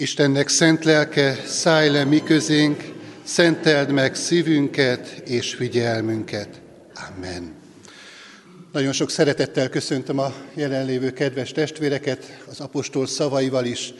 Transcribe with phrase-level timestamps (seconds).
[0.00, 2.82] Istennek szent lelke, szállj le mi közénk,
[3.22, 6.60] szenteld meg szívünket és figyelmünket.
[7.08, 7.52] Amen.
[8.72, 13.92] Nagyon sok szeretettel köszöntöm a jelenlévő kedves testvéreket, az apostol szavaival is.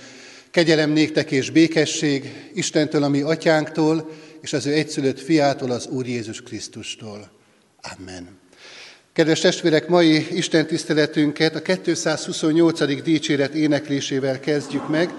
[0.50, 4.10] Kegyelem néktek és békesség Istentől, a mi atyánktól,
[4.40, 7.30] és az ő egyszülött fiától, az Úr Jézus Krisztustól.
[7.98, 8.38] Amen.
[9.12, 13.02] Kedves testvérek, mai Isten tiszteletünket a 228.
[13.02, 15.10] dicséret éneklésével kezdjük meg,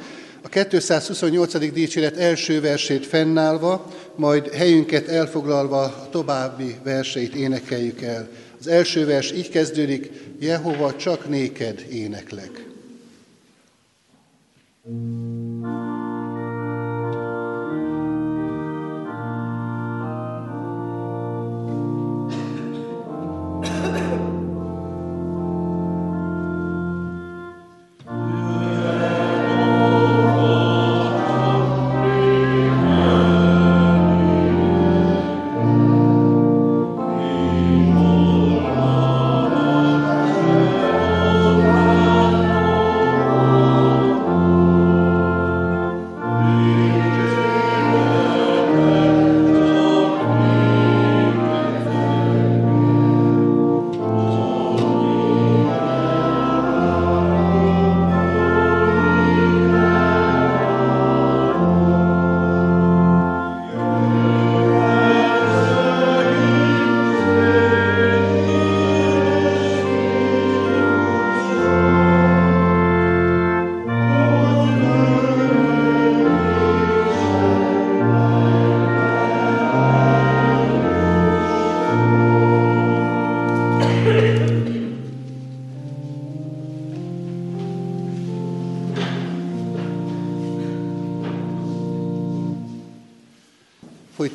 [0.41, 1.71] a 228.
[1.71, 8.29] dicséret első versét fennállva, majd helyünket elfoglalva a további verseit énekeljük el.
[8.59, 12.69] Az első vers így kezdődik, Jehova, csak néked éneklek.
[14.83, 15.90] thank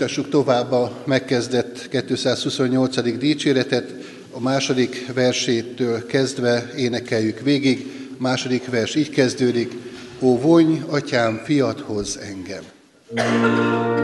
[0.06, 3.18] Folytassuk tovább a megkezdett 228.
[3.18, 3.94] dicséretet,
[4.30, 7.86] a második versétől kezdve énekeljük végig.
[8.12, 9.72] A második vers így kezdődik,
[10.20, 12.62] Ó, vonj, atyám, fiathoz engem.
[13.14, 13.95] mi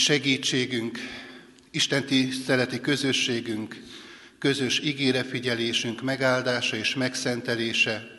[0.00, 0.98] segítségünk,
[1.70, 3.82] Isten tiszteleti közösségünk,
[4.38, 8.14] közös ígérefigyelésünk megáldása és megszentelése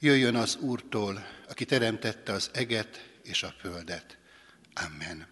[0.00, 4.16] jöjjön az Úrtól, aki teremtette az eget és a földet.
[4.74, 5.26] Amen.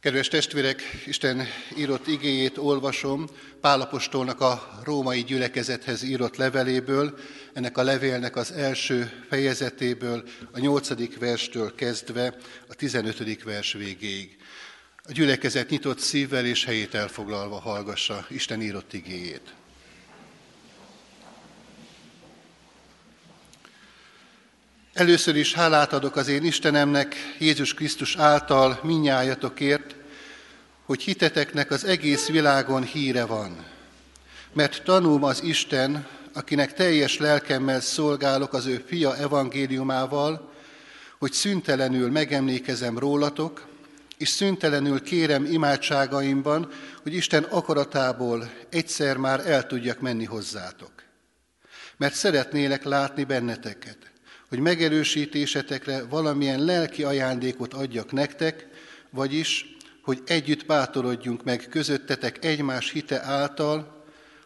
[0.00, 1.46] Kedves testvérek, Isten
[1.76, 3.26] írott igéjét olvasom
[3.60, 7.18] Pálapostolnak a római gyülekezethez írott leveléből,
[7.52, 12.36] ennek a levélnek az első fejezetéből, a nyolcadik verstől kezdve
[12.68, 14.41] a tizenötödik vers végéig.
[15.08, 19.54] A gyülekezet nyitott szívvel és helyét elfoglalva hallgassa Isten írott igéjét.
[24.92, 29.94] Először is hálát adok az én Istenemnek, Jézus Krisztus által minnyájatokért,
[30.84, 33.64] hogy hiteteknek az egész világon híre van.
[34.52, 40.52] Mert tanulm az Isten, akinek teljes lelkemmel szolgálok az ő fia evangéliumával,
[41.18, 43.70] hogy szüntelenül megemlékezem rólatok,
[44.22, 46.70] és szüntelenül kérem imádságaimban,
[47.02, 50.92] hogy Isten akaratából egyszer már el tudjak menni hozzátok.
[51.96, 53.98] Mert szeretnélek látni benneteket,
[54.48, 58.66] hogy megerősítésetekre valamilyen lelki ajándékot adjak nektek,
[59.10, 64.04] vagyis, hogy együtt bátorodjunk meg közöttetek egymás hite által,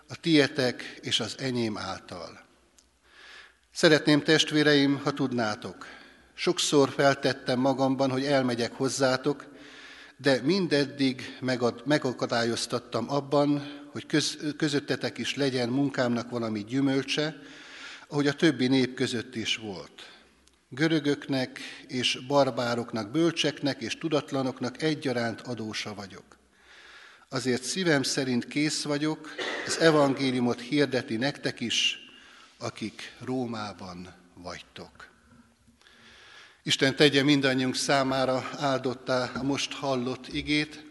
[0.08, 2.46] a tietek és az enyém által.
[3.72, 5.86] Szeretném testvéreim, ha tudnátok,
[6.34, 9.54] sokszor feltettem magamban, hogy elmegyek hozzátok,
[10.16, 17.36] de mindeddig megad, megakadályoztattam abban, hogy köz, közöttetek is legyen munkámnak valami gyümölcse,
[18.08, 20.10] ahogy a többi nép között is volt.
[20.68, 26.24] Görögöknek és barbároknak, bölcseknek és tudatlanoknak egyaránt adósa vagyok.
[27.28, 29.34] Azért szívem szerint kész vagyok
[29.66, 31.98] az evangéliumot hirdeti nektek is,
[32.58, 35.15] akik Rómában vagytok.
[36.66, 40.84] Isten tegye mindannyiunk számára áldottá a most hallott igét,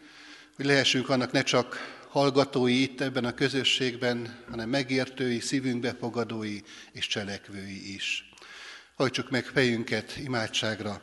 [0.56, 1.78] hogy lehessünk annak ne csak
[2.10, 6.60] hallgatói itt ebben a közösségben, hanem megértői, szívünkbe fogadói
[6.92, 8.30] és cselekvői is.
[8.96, 11.02] Hajtsuk meg fejünket imádságra,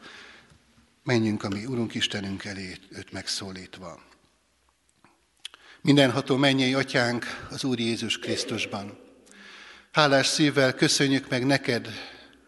[1.03, 4.03] menjünk a mi Urunk Istenünk elé, őt megszólítva.
[5.81, 8.99] Mindenható mennyei atyánk az Úr Jézus Krisztusban.
[9.91, 11.89] Hálás szívvel köszönjük meg neked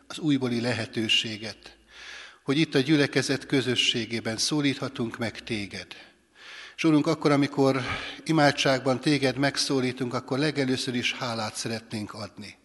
[0.07, 1.74] az újbóli lehetőséget,
[2.45, 5.87] hogy itt a gyülekezet közösségében szólíthatunk meg téged.
[6.77, 7.81] És Úrunk, akkor, amikor
[8.25, 12.57] imádságban téged megszólítunk, akkor legelőször is hálát szeretnénk adni.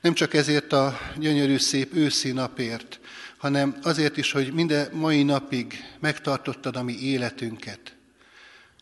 [0.00, 3.00] Nem csak ezért a gyönyörű szép őszi napért,
[3.36, 7.96] hanem azért is, hogy minden mai napig megtartottad a mi életünket.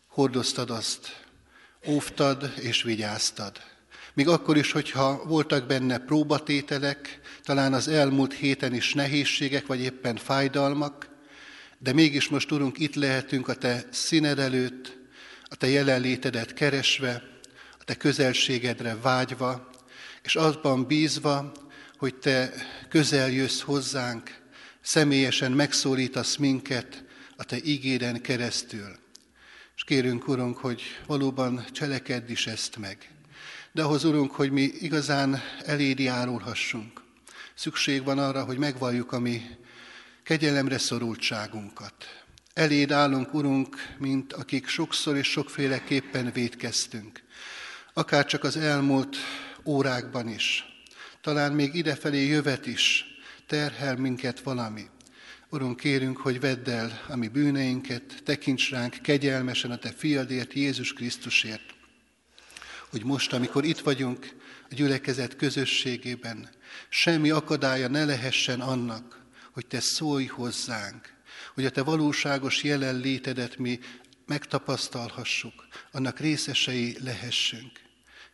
[0.07, 1.25] Hordoztad azt,
[1.87, 3.61] óvtad és vigyáztad.
[4.13, 10.15] Még akkor is, hogyha voltak benne próbatételek, talán az elmúlt héten is nehézségek, vagy éppen
[10.15, 11.09] fájdalmak,
[11.79, 14.97] de mégis most, Urunk, itt lehetünk a Te színed előtt,
[15.43, 17.23] a Te jelenlétedet keresve,
[17.79, 19.69] a Te közelségedre vágyva,
[20.23, 21.51] és azban bízva,
[21.97, 22.53] hogy Te
[22.89, 24.41] közel jössz hozzánk,
[24.81, 27.03] személyesen megszólítasz minket
[27.37, 28.95] a Te ígéden keresztül.
[29.75, 33.11] És kérünk, Urunk, hogy valóban cselekedd is ezt meg.
[33.71, 37.05] De ahhoz, Urunk, hogy mi igazán eléd járulhassunk,
[37.57, 39.41] szükség van arra, hogy megvalljuk a mi
[40.23, 42.25] kegyelemre szorultságunkat.
[42.53, 47.23] Eléd állunk, Urunk, mint akik sokszor és sokféleképpen védkeztünk.
[47.93, 49.17] Akár csak az elmúlt
[49.65, 50.65] órákban is.
[51.21, 53.05] Talán még idefelé jövet is
[53.47, 54.85] terhel minket valami.
[55.49, 60.93] Urunk, kérünk, hogy vedd el a mi bűneinket, tekints ránk kegyelmesen a Te fiadért, Jézus
[60.93, 61.75] Krisztusért,
[62.89, 64.35] hogy most, amikor itt vagyunk
[64.69, 66.49] a gyülekezet közösségében,
[66.89, 71.13] semmi akadálya ne lehessen annak, hogy Te szólj hozzánk,
[71.53, 73.79] hogy a Te valóságos jelenlétedet mi
[74.25, 77.71] megtapasztalhassuk, annak részesei lehessünk.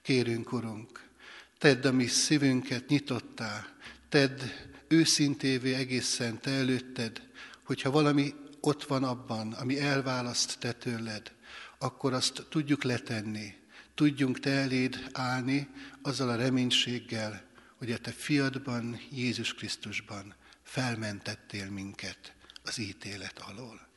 [0.02, 1.10] Kérünk, Urunk,
[1.58, 3.68] tedd a mi szívünket nyitottá,
[4.10, 4.40] tedd
[4.88, 7.22] őszintévé egészen Te előtted,
[7.64, 11.32] hogyha valami ott van abban, ami elválaszt Te tőled,
[11.80, 13.54] akkor azt tudjuk letenni,
[13.96, 15.68] tudjunk Te eléd állni
[16.02, 17.44] azzal a reménységgel,
[17.78, 22.34] hogy a Te fiadban, Jézus Krisztusban felmentettél minket
[22.64, 23.88] az ítélet alól.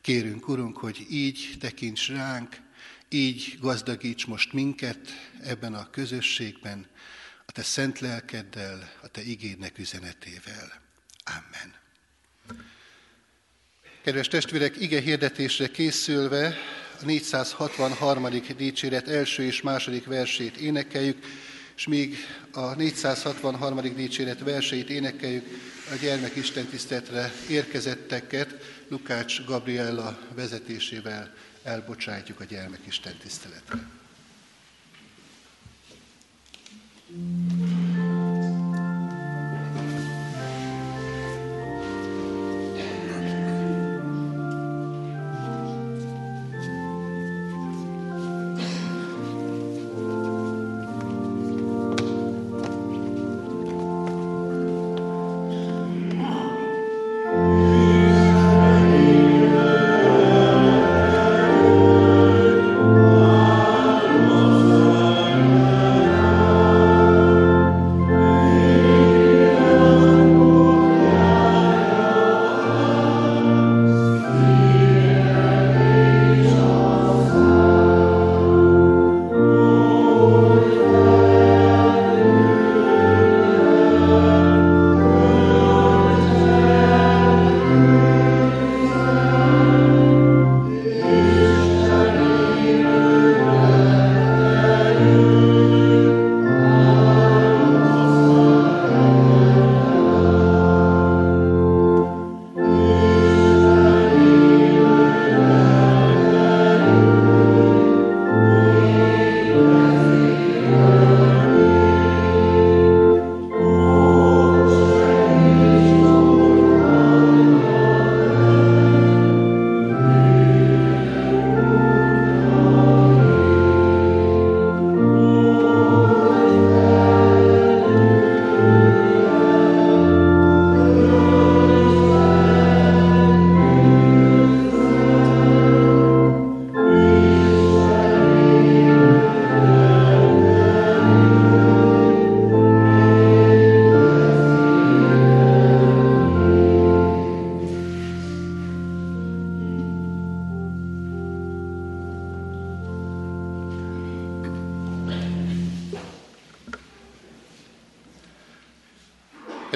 [0.00, 2.56] Kérünk, Urunk, hogy így tekints ránk,
[3.08, 5.08] így gazdagíts most minket
[5.42, 6.86] ebben a közösségben,
[7.46, 10.82] a Te szent lelkeddel, a Te igédnek üzenetével.
[11.24, 11.74] Amen.
[14.02, 16.56] Kedves testvérek, ige hirdetésre készülve
[17.00, 18.28] a 463.
[18.56, 21.24] dicséret első és második versét énekeljük,
[21.76, 22.16] és még
[22.52, 23.80] a 463.
[23.94, 25.46] dicséret verseit énekeljük
[25.90, 28.54] a gyermek Isten tiszteletre érkezetteket,
[28.88, 34.02] Lukács Gabriella vezetésével elbocsátjuk a gyermekisten tiszteletre.
[37.16, 37.73] thank you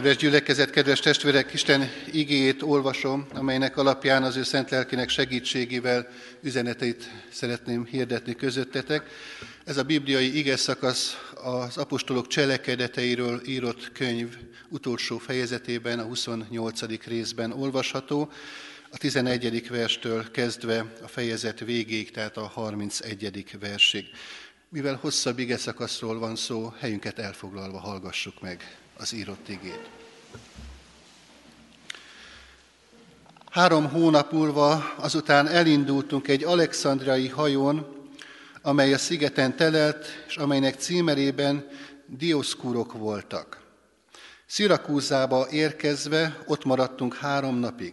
[0.08, 6.08] Kedves gyülekezet, kedves testvérek, Isten igéjét olvasom, amelynek alapján az ő szent lelkének segítségével
[6.42, 9.10] üzeneteit szeretném hirdetni közöttetek.
[9.64, 14.36] Ez a bibliai ige szakasz az apostolok cselekedeteiről írott könyv
[14.68, 17.04] utolsó fejezetében, a 28.
[17.06, 18.30] részben olvasható,
[18.90, 19.68] a 11.
[19.68, 23.58] verstől kezdve a fejezet végéig, tehát a 31.
[23.60, 24.04] versig.
[24.68, 29.97] Mivel hosszabb ige szakaszról van szó, helyünket elfoglalva hallgassuk meg az írott igét.
[33.58, 37.86] Három hónap múlva azután elindultunk egy alexandriai hajón,
[38.62, 41.68] amely a szigeten telelt, és amelynek címerében
[42.06, 43.60] dioszkúrok voltak.
[44.46, 47.92] Szirakúzába érkezve ott maradtunk három napig.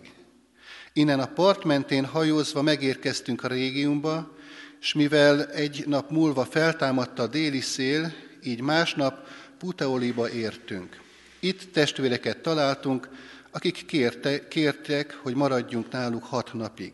[0.94, 4.36] Innen a part mentén hajózva megérkeztünk a régiumba,
[4.82, 11.02] és mivel egy nap múlva feltámadta a déli szél, így másnap Puteoliba értünk.
[11.40, 13.10] Itt testvéreket találtunk,
[13.56, 16.92] akik kérte, kértek, hogy maradjunk náluk hat napig.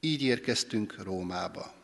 [0.00, 1.74] Így érkeztünk Rómába.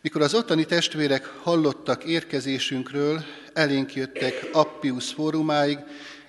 [0.00, 5.78] Mikor az ottani testvérek hallottak érkezésünkről, elénk jöttek Appius fórumáig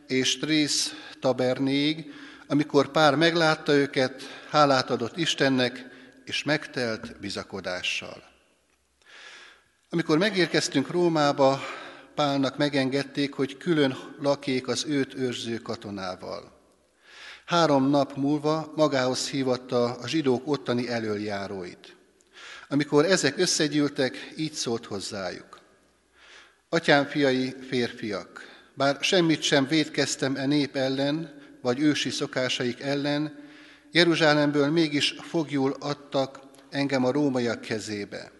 [0.07, 2.13] és Trész tabernéig,
[2.47, 5.85] amikor pár meglátta őket, hálát adott Istennek,
[6.25, 8.23] és megtelt bizakodással.
[9.89, 11.59] Amikor megérkeztünk Rómába,
[12.15, 16.56] Pálnak megengedték, hogy külön lakék az őt őrző katonával.
[17.47, 21.95] Három nap múlva magához hívatta a zsidók ottani elöljáróit.
[22.69, 25.59] Amikor ezek összegyűltek, így szólt hozzájuk.
[26.69, 28.41] Atyám fiai, férfiak,
[28.73, 33.39] bár semmit sem védkeztem e nép ellen, vagy ősi szokásaik ellen,
[33.91, 36.39] Jeruzsálemből mégis fogjul adtak
[36.69, 38.31] engem a rómaiak kezébe.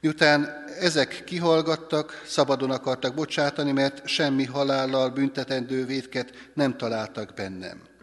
[0.00, 7.94] Miután ezek kihallgattak, szabadon akartak bocsátani, mert semmi halállal büntetendő védket nem találtak bennem.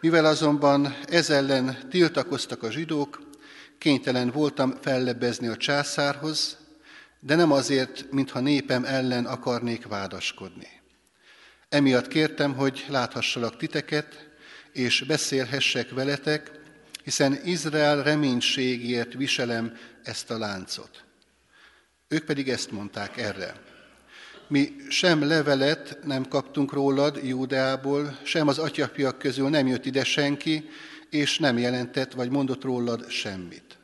[0.00, 3.22] Mivel azonban ez ellen tiltakoztak a zsidók,
[3.78, 6.56] kénytelen voltam fellebbezni a császárhoz,
[7.20, 10.68] de nem azért, mintha népem ellen akarnék vádaskodni.
[11.68, 14.28] Emiatt kértem, hogy láthassalak titeket,
[14.72, 16.50] és beszélhessek veletek,
[17.04, 21.04] hiszen Izrael reménységért viselem ezt a láncot.
[22.08, 23.54] Ők pedig ezt mondták erre.
[24.50, 30.68] Mi sem levelet nem kaptunk rólad Júdeából, sem az atyafiak közül nem jött ide senki,
[31.10, 33.78] és nem jelentett vagy mondott rólad semmit.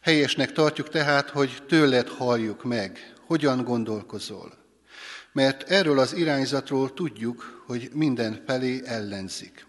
[0.00, 4.52] Helyesnek tartjuk tehát, hogy tőled halljuk meg, hogyan gondolkozol.
[5.32, 9.66] Mert erről az irányzatról tudjuk, hogy minden felé ellenzik.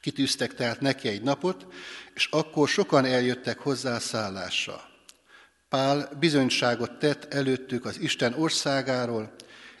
[0.00, 1.66] Kitűztek tehát neki egy napot,
[2.14, 4.93] és akkor sokan eljöttek hozzá szállásra.
[5.74, 9.34] Pál bizonyságot tett előttük az Isten országáról,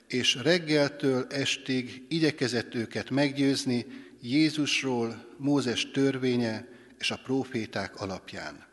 [0.06, 3.86] és reggeltől estig igyekezett őket meggyőzni
[4.20, 8.66] Jézusról, Mózes törvénye és a próféták alapján.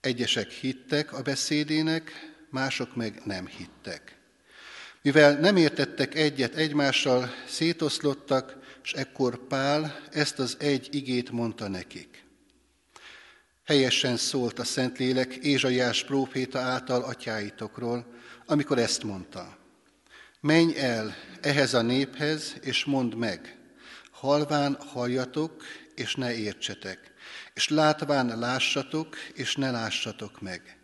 [0.00, 4.18] Egyesek hittek a beszédének, mások meg nem hittek.
[5.02, 12.13] Mivel nem értettek egyet egymással, szétoszlottak, és ekkor Pál ezt az egy igét mondta nekik.
[13.64, 18.06] Helyesen szólt a Szentlélek Ézsaiás próféta által atyáitokról,
[18.46, 19.56] amikor ezt mondta.
[20.40, 23.58] Menj el ehhez a néphez, és mondd meg,
[24.10, 25.62] halván halljatok,
[25.94, 27.12] és ne értsetek,
[27.54, 30.78] és látván lássatok, és ne lássatok meg.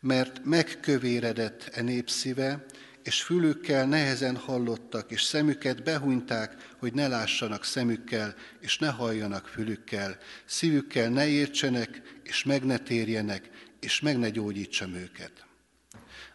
[0.00, 2.64] Mert megkövéredett e nép szíve,
[3.08, 10.18] és fülükkel nehezen hallottak, és szemüket behunyták, hogy ne lássanak szemükkel, és ne halljanak fülükkel,
[10.44, 13.50] szívükkel ne értsenek, és meg ne térjenek,
[13.80, 15.46] és meg ne gyógyítsam őket.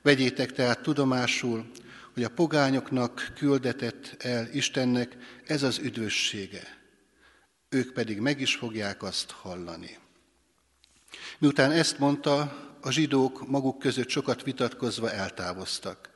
[0.02, 1.72] Vegyétek tehát tudomásul,
[2.14, 6.78] hogy a pogányoknak küldetett el Istennek ez az üdvössége.
[7.70, 9.98] Ők pedig meg is fogják azt hallani.
[11.40, 12.40] Miután ezt mondta,
[12.82, 16.13] a zsidók maguk között sokat vitatkozva eltávoztak.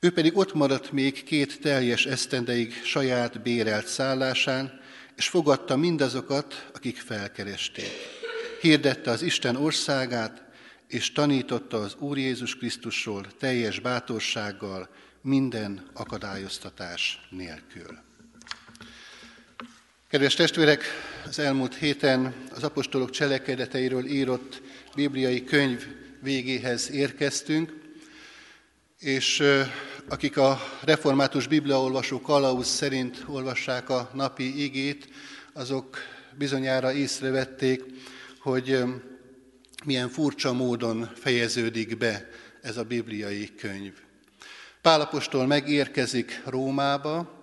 [0.00, 4.80] Ő pedig ott maradt még két teljes esztendeig saját bérelt szállásán,
[5.16, 7.92] és fogadta mindazokat, akik felkeresték.
[8.60, 10.44] Hirdette az Isten országát,
[10.88, 14.88] és tanította az Úr Jézus Krisztusról teljes bátorsággal,
[15.22, 17.98] minden akadályoztatás nélkül.
[20.08, 20.84] Kedves testvérek,
[21.24, 24.62] az elmúlt héten az apostolok cselekedeteiről írott
[24.94, 25.86] bibliai könyv
[26.22, 27.85] végéhez érkeztünk,
[28.98, 29.42] és
[30.08, 35.08] akik a református bibliaolvasó kalauz szerint olvassák a napi igét,
[35.52, 35.98] azok
[36.38, 37.84] bizonyára észrevették,
[38.38, 38.84] hogy
[39.84, 42.28] milyen furcsa módon fejeződik be
[42.62, 43.92] ez a bibliai könyv.
[44.82, 47.42] Pálapostól megérkezik Rómába,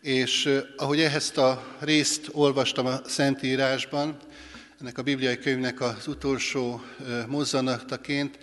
[0.00, 4.16] és ahogy ehhez a részt olvastam a Szentírásban,
[4.80, 6.82] ennek a bibliai könyvnek az utolsó
[7.26, 8.38] mozzanataként,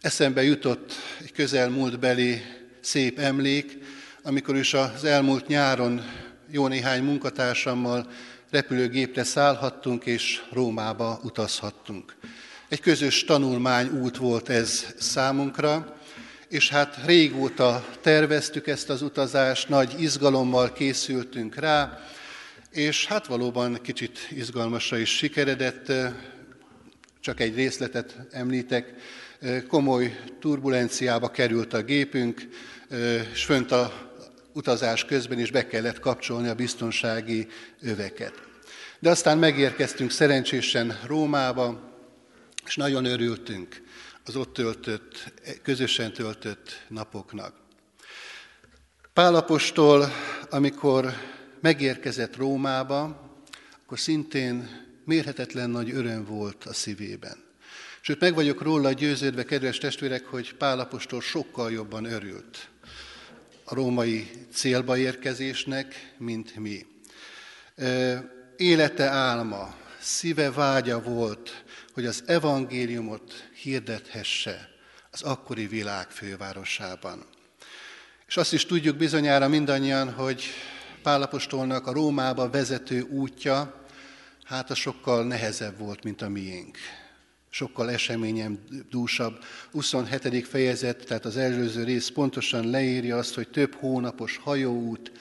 [0.00, 2.42] eszembe jutott egy közelmúltbeli
[2.80, 3.78] szép emlék,
[4.22, 6.02] amikor is az elmúlt nyáron
[6.50, 8.10] jó néhány munkatársammal
[8.50, 12.16] repülőgépre szállhattunk, és Rómába utazhattunk.
[12.68, 15.96] Egy közös tanulmány út volt ez számunkra,
[16.48, 21.98] és hát régóta terveztük ezt az utazást, nagy izgalommal készültünk rá,
[22.70, 25.92] és hát valóban kicsit izgalmasra is sikeredett,
[27.20, 28.94] csak egy részletet említek,
[29.68, 32.48] komoly turbulenciába került a gépünk,
[33.32, 33.92] és fönt a
[34.52, 37.46] utazás közben is be kellett kapcsolni a biztonsági
[37.80, 38.42] öveket.
[38.98, 41.94] De aztán megérkeztünk szerencsésen Rómába,
[42.66, 43.82] és nagyon örültünk
[44.24, 45.32] az ott töltött,
[45.62, 47.54] közösen töltött napoknak.
[49.12, 50.12] Pálapostól,
[50.50, 51.12] amikor
[51.60, 53.30] megérkezett Rómába,
[53.84, 57.45] akkor szintén mérhetetlen nagy öröm volt a szívében.
[58.06, 62.68] Sőt, meg vagyok róla győződve, kedves testvérek, hogy Pálapostól sokkal jobban örült
[63.64, 66.86] a római célba érkezésnek, mint mi.
[68.56, 74.68] Élete álma, szíve vágya volt, hogy az evangéliumot hirdethesse
[75.10, 77.24] az akkori világ fővárosában.
[78.26, 80.44] És azt is tudjuk bizonyára mindannyian, hogy
[81.02, 83.86] Pálapostolnak a Rómába vezető útja,
[84.44, 86.78] hát a sokkal nehezebb volt, mint a miénk.
[87.56, 88.58] Sokkal eseményem
[88.90, 89.44] dúsabb.
[89.70, 90.46] 27.
[90.46, 95.12] fejezet, tehát az előző rész pontosan leírja azt, hogy több hónapos hajóút,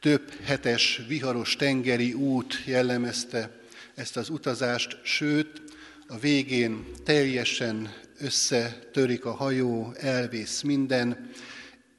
[0.00, 3.50] több hetes viharos tengeri út jellemezte
[3.94, 5.62] ezt az utazást, sőt,
[6.06, 11.30] a végén teljesen összetörik a hajó, elvész minden,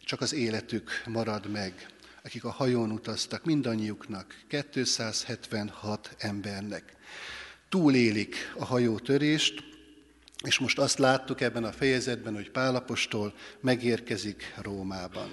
[0.05, 1.85] csak az életük marad meg,
[2.23, 6.83] akik a hajón utaztak, mindannyiuknak, 276 embernek.
[7.69, 9.68] Túlélik a hajótörést,
[10.45, 15.29] és most azt láttuk ebben a fejezetben, hogy Pálapostól megérkezik Rómában.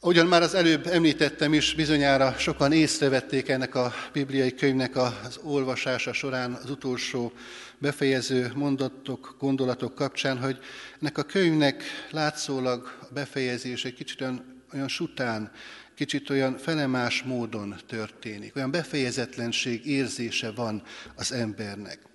[0.00, 6.12] Ahogyan már az előbb említettem is, bizonyára sokan észrevették ennek a bibliai könyvnek az olvasása
[6.12, 7.32] során az utolsó
[7.78, 10.58] befejező mondatok, gondolatok kapcsán, hogy
[11.00, 15.52] ennek a könyvnek látszólag a befejezés egy kicsit olyan, olyan sután,
[15.94, 20.82] kicsit olyan felemás módon történik, olyan befejezetlenség érzése van
[21.14, 22.07] az embernek.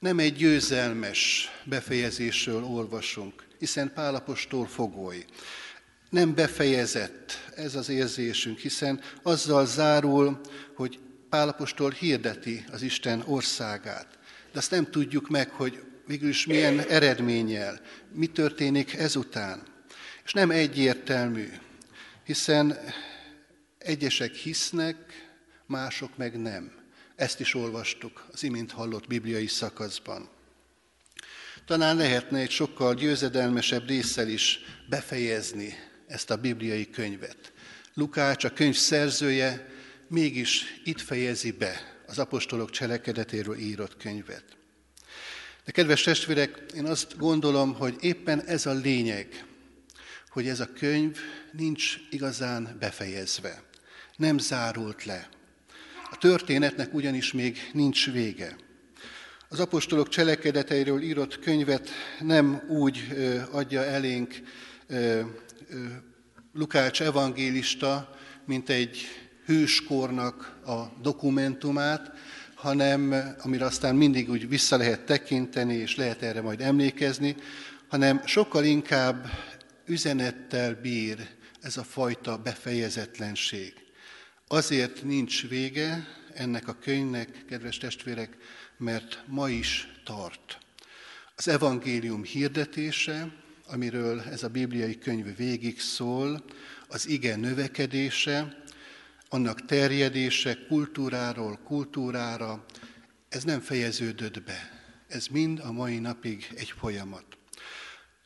[0.00, 5.24] Nem egy győzelmes befejezésről olvasunk, hiszen Pálapostól fogoly
[6.10, 10.40] nem befejezett ez az érzésünk, hiszen azzal zárul,
[10.74, 14.18] hogy Pálapostól hirdeti az Isten országát,
[14.52, 17.80] de azt nem tudjuk meg, hogy végül is milyen eredménnyel,
[18.12, 19.62] mi történik ezután.
[20.24, 21.48] És nem egyértelmű,
[22.24, 22.78] hiszen
[23.78, 24.96] egyesek hisznek,
[25.66, 26.79] mások meg nem.
[27.20, 30.28] Ezt is olvastuk az imént hallott bibliai szakaszban.
[31.66, 35.74] Talán lehetne egy sokkal győzedelmesebb résszel is befejezni
[36.06, 37.52] ezt a bibliai könyvet.
[37.94, 39.68] Lukács, a könyv szerzője,
[40.08, 44.44] mégis itt fejezi be az apostolok cselekedetéről írott könyvet.
[45.64, 49.44] De kedves testvérek, én azt gondolom, hogy éppen ez a lényeg,
[50.28, 51.18] hogy ez a könyv
[51.52, 53.62] nincs igazán befejezve,
[54.16, 55.28] nem zárult le.
[56.10, 58.56] A történetnek ugyanis még nincs vége.
[59.48, 63.06] Az apostolok cselekedeteiről írott könyvet nem úgy
[63.50, 64.34] adja elénk
[66.52, 68.98] Lukács evangélista, mint egy
[69.44, 72.12] hőskornak a dokumentumát,
[72.54, 77.36] hanem amire aztán mindig úgy vissza lehet tekinteni, és lehet erre majd emlékezni,
[77.88, 79.30] hanem sokkal inkább
[79.86, 81.28] üzenettel bír
[81.60, 83.74] ez a fajta befejezetlenség.
[84.52, 88.36] Azért nincs vége ennek a könyvnek, kedves testvérek,
[88.76, 90.58] mert ma is tart.
[91.36, 93.32] Az evangélium hirdetése,
[93.66, 96.44] amiről ez a bibliai könyv végig szól,
[96.88, 98.62] az ige növekedése,
[99.28, 102.64] annak terjedése kultúráról kultúrára,
[103.28, 104.70] ez nem fejeződött be.
[105.08, 107.24] Ez mind a mai napig egy folyamat.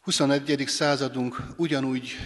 [0.01, 0.65] 21.
[0.67, 2.17] századunk ugyanúgy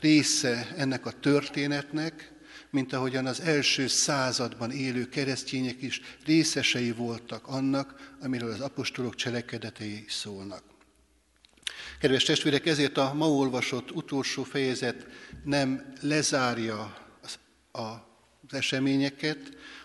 [0.00, 2.32] része ennek a történetnek,
[2.74, 10.04] mint ahogyan az első században élő keresztények is részesei voltak annak, amiről az apostolok cselekedetei
[10.08, 10.62] szólnak.
[12.00, 15.06] Kedves testvérek, ezért a ma olvasott utolsó fejezet
[15.44, 16.96] nem lezárja
[17.72, 17.98] az
[18.48, 19.38] eseményeket,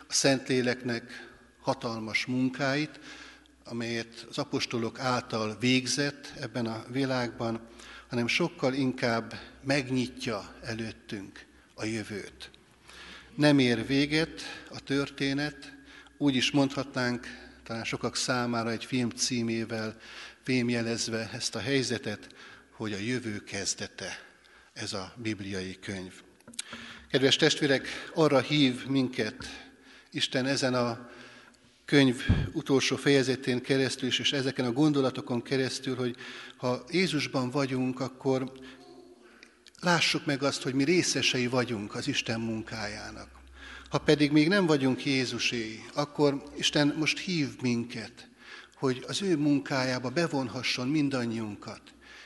[0.08, 1.30] a Szentléleknek
[1.62, 2.99] hatalmas munkáit,
[3.63, 7.67] amelyet az apostolok által végzett ebben a világban,
[8.08, 12.49] hanem sokkal inkább megnyitja előttünk a jövőt.
[13.39, 15.73] Nem ér véget a történet,
[16.17, 17.28] úgy is mondhatnánk,
[17.63, 19.97] talán sokak számára egy film címével
[20.43, 22.28] fémjelezve ezt a helyzetet,
[22.71, 24.19] hogy a jövő kezdete
[24.73, 26.13] ez a bibliai könyv.
[27.12, 29.67] Kedves testvérek, arra hív minket
[30.12, 31.10] Isten ezen a
[31.86, 36.15] könyv utolsó fejezetén keresztül is, és ezeken a gondolatokon keresztül, hogy
[36.58, 38.52] ha Jézusban vagyunk, akkor
[39.82, 43.28] lássuk meg azt, hogy mi részesei vagyunk az Isten munkájának.
[43.89, 48.30] Ha pedig még nem vagyunk Jézusé, akkor Isten most hív minket,
[48.76, 51.82] hogy az ő munkájába bevonhasson mindannyiunkat,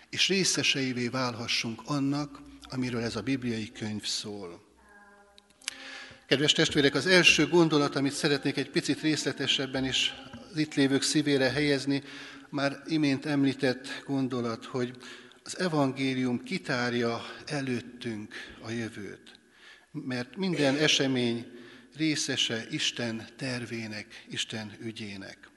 [0.09, 2.39] és részeseivé válhassunk annak,
[2.69, 4.61] amiről ez a bibliai könyv szól.
[6.27, 10.13] Kedves testvérek, az első gondolat, amit szeretnék egy picit részletesebben is
[10.51, 12.03] az itt lévők szívére helyezni,
[12.49, 14.93] már imént említett gondolat, hogy
[15.43, 19.39] az evangélium kitárja előttünk a jövőt.
[19.91, 21.45] Mert minden esemény
[21.95, 25.49] részese Isten tervének, Isten ügyének.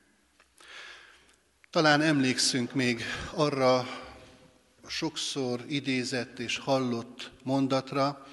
[1.70, 3.03] Talán emlékszünk még
[3.35, 3.87] arra
[4.88, 8.27] sokszor idézett és hallott mondatra,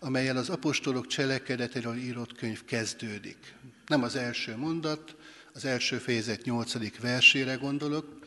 [0.00, 3.54] amelyel az apostolok cselekedetéről írott könyv kezdődik.
[3.86, 5.16] Nem az első mondat,
[5.52, 8.18] az első fejezet nyolcadik versére gondolok,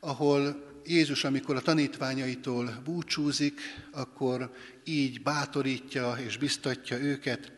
[0.00, 7.52] ahol Jézus, amikor a tanítványaitól búcsúzik, akkor így bátorítja és biztatja őket,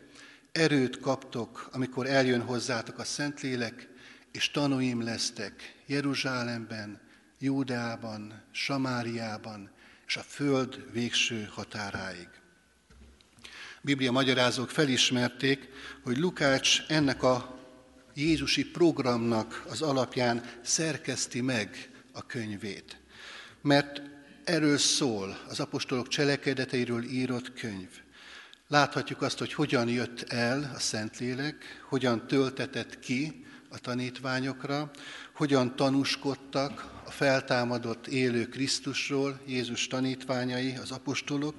[0.52, 3.88] erőt kaptok, amikor eljön hozzátok a Szentlélek,
[4.32, 7.00] és tanúim lesztek Jeruzsálemben,
[7.38, 9.70] Júdeában, Samáriában,
[10.06, 12.28] és a föld végső határáig.
[13.82, 15.68] Biblia magyarázók felismerték,
[16.02, 17.58] hogy Lukács ennek a
[18.14, 22.96] Jézusi programnak az alapján szerkeszti meg a könyvét.
[23.66, 24.02] Mert
[24.44, 27.88] erről szól az apostolok cselekedeteiről írott könyv.
[28.68, 34.90] Láthatjuk azt, hogy hogyan jött el a Szentlélek, hogyan töltetett ki a tanítványokra,
[35.34, 41.54] hogyan tanúskodtak a feltámadott élő Krisztusról, Jézus tanítványai, az apostolok,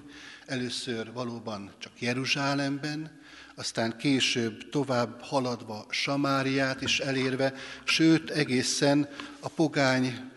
[0.46, 3.20] először valóban csak Jeruzsálemben,
[3.56, 10.36] aztán később tovább haladva Samáriát is elérve, sőt egészen a pogány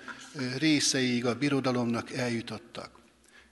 [0.58, 2.98] részeig a birodalomnak eljutottak.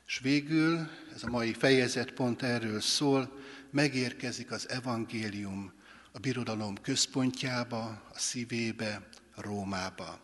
[0.06, 3.38] És végül, ez a mai fejezet pont erről szól,
[3.70, 5.72] megérkezik az evangélium
[6.12, 10.20] a birodalom központjába, a szívébe, Rómába.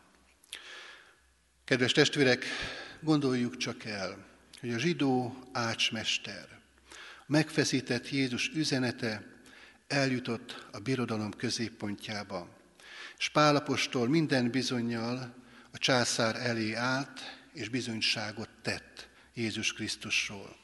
[1.64, 2.44] Kedves testvérek,
[3.00, 4.26] gondoljuk csak el,
[4.60, 6.48] hogy a zsidó ácsmester,
[7.18, 9.26] a megfeszített Jézus üzenete
[9.86, 12.48] eljutott a birodalom középpontjába.
[13.18, 15.43] És Pálapostól minden bizonyal
[15.74, 17.20] a császár elé állt,
[17.52, 20.56] és bizonyságot tett Jézus Krisztusról.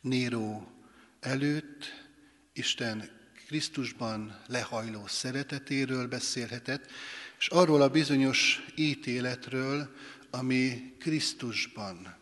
[0.00, 0.72] Néró
[1.20, 2.06] előtt
[2.52, 3.10] Isten
[3.46, 6.90] Krisztusban lehajló szeretetéről beszélhetett,
[7.38, 9.94] és arról a bizonyos ítéletről,
[10.30, 12.16] ami Krisztusban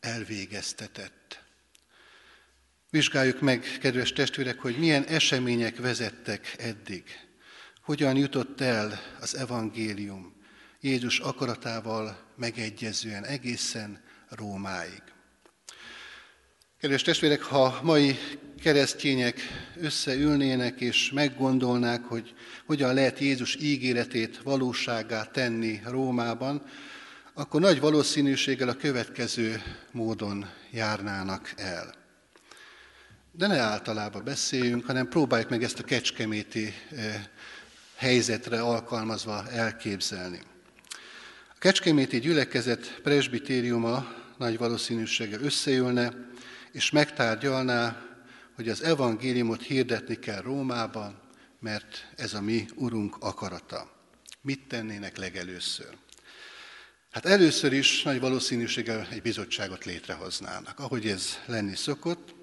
[0.00, 1.42] elvégeztetett.
[2.90, 7.04] Vizsgáljuk meg, kedves testvérek, hogy milyen események vezettek eddig.
[7.80, 10.36] Hogyan jutott el az evangélium
[10.80, 15.02] Jézus akaratával megegyezően egészen Rómáig.
[16.80, 18.18] Kedves testvérek, ha mai
[18.62, 19.40] keresztények
[19.76, 22.34] összeülnének és meggondolnák, hogy
[22.66, 26.62] hogyan lehet Jézus ígéretét valóságá tenni Rómában,
[27.34, 29.62] akkor nagy valószínűséggel a következő
[29.92, 31.94] módon járnának el.
[33.32, 37.24] De ne általában beszéljünk, hanem próbáljuk meg ezt a kecskeméti eh,
[37.94, 40.40] helyzetre alkalmazva elképzelni.
[41.58, 46.12] A kecskeméti gyülekezet presbitériuma nagy valószínűséggel összeülne,
[46.72, 48.02] és megtárgyalná,
[48.54, 51.20] hogy az evangéliumot hirdetni kell Rómában,
[51.60, 53.90] mert ez a mi Urunk akarata.
[54.40, 55.96] Mit tennének legelőször?
[57.10, 62.34] Hát először is nagy valószínűséggel egy bizottságot létrehoznának, ahogy ez lenni szokott,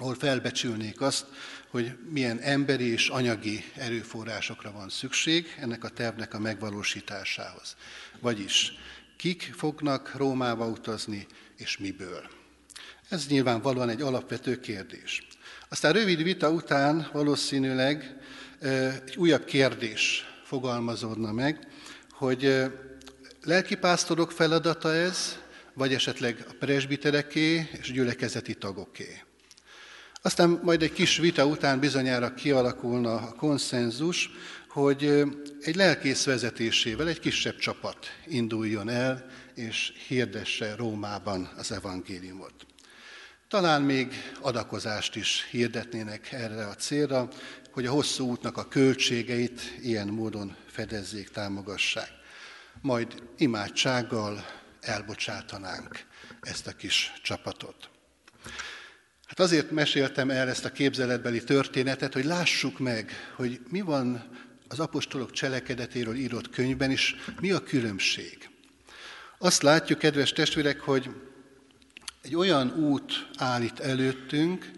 [0.00, 1.26] ahol felbecsülnék azt,
[1.70, 7.76] hogy milyen emberi és anyagi erőforrásokra van szükség ennek a tervnek a megvalósításához.
[8.20, 8.72] Vagyis
[9.16, 12.30] kik fognak Rómába utazni, és miből.
[13.08, 15.26] Ez nyilvánvalóan egy alapvető kérdés.
[15.68, 18.16] Aztán rövid vita után valószínűleg
[19.06, 21.66] egy újabb kérdés fogalmazódna meg,
[22.10, 22.62] hogy
[23.42, 25.38] lelkipásztorok feladata ez,
[25.74, 29.22] vagy esetleg a presbitereké és gyülekezeti tagoké.
[30.22, 34.30] Aztán majd egy kis vita után bizonyára kialakulna a konszenzus,
[34.68, 35.24] hogy
[35.60, 42.66] egy lelkész vezetésével egy kisebb csapat induljon el, és hirdesse Rómában az evangéliumot.
[43.48, 47.28] Talán még adakozást is hirdetnének erre a célra,
[47.70, 52.10] hogy a hosszú útnak a költségeit ilyen módon fedezzék, támogassák.
[52.80, 54.46] Majd imádsággal
[54.80, 56.04] elbocsátanánk
[56.40, 57.90] ezt a kis csapatot.
[59.40, 64.24] Hát azért meséltem el ezt a képzeletbeli történetet, hogy lássuk meg, hogy mi van
[64.68, 68.48] az apostolok cselekedetéről írott könyvben, és mi a különbség.
[69.38, 71.10] Azt látjuk, kedves testvérek, hogy
[72.22, 74.70] egy olyan út állít előttünk,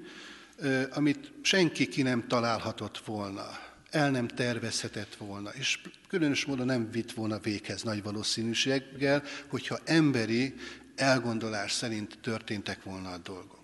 [0.91, 3.59] amit senki ki nem találhatott volna,
[3.91, 10.55] el nem tervezhetett volna, és különös módon nem vitt volna véghez nagy valószínűséggel, hogyha emberi
[10.97, 13.62] elgondolás szerint történtek volna a dolgok.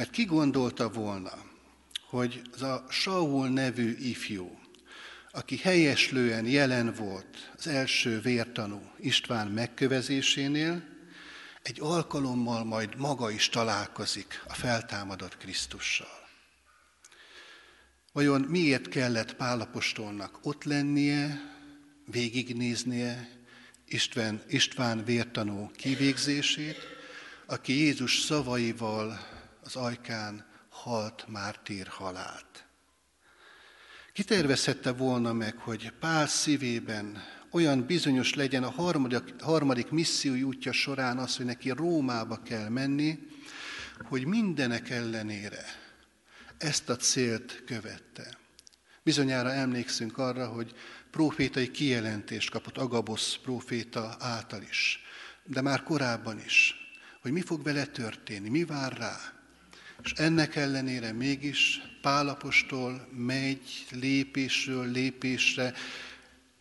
[0.00, 1.32] Mert ki gondolta volna,
[2.08, 4.58] hogy az a Saul nevű ifjú,
[5.30, 10.82] aki helyeslően jelen volt az első vértanú István megkövezésénél,
[11.62, 16.28] egy alkalommal majd maga is találkozik a feltámadott Krisztussal.
[18.12, 21.40] Vajon miért kellett Pálapostolnak ott lennie,
[22.04, 23.28] végignéznie
[23.86, 26.78] István, István vértanú kivégzését,
[27.46, 32.64] aki Jézus szavaival az ajkán halt mártír halált.
[34.12, 41.18] Kitervezhette volna meg, hogy Pál szívében olyan bizonyos legyen a harmadik, harmadik missziói útja során
[41.18, 43.18] az, hogy neki Rómába kell menni,
[44.08, 45.64] hogy mindenek ellenére
[46.58, 48.38] ezt a célt követte.
[49.02, 50.74] Bizonyára emlékszünk arra, hogy
[51.10, 55.00] profétai kijelentést kapott Agabosz proféta által is,
[55.44, 56.74] de már korábban is,
[57.22, 59.39] hogy mi fog vele történni, mi vár rá.
[60.02, 65.72] És ennek ellenére mégis Pálapostól megy lépésről lépésre,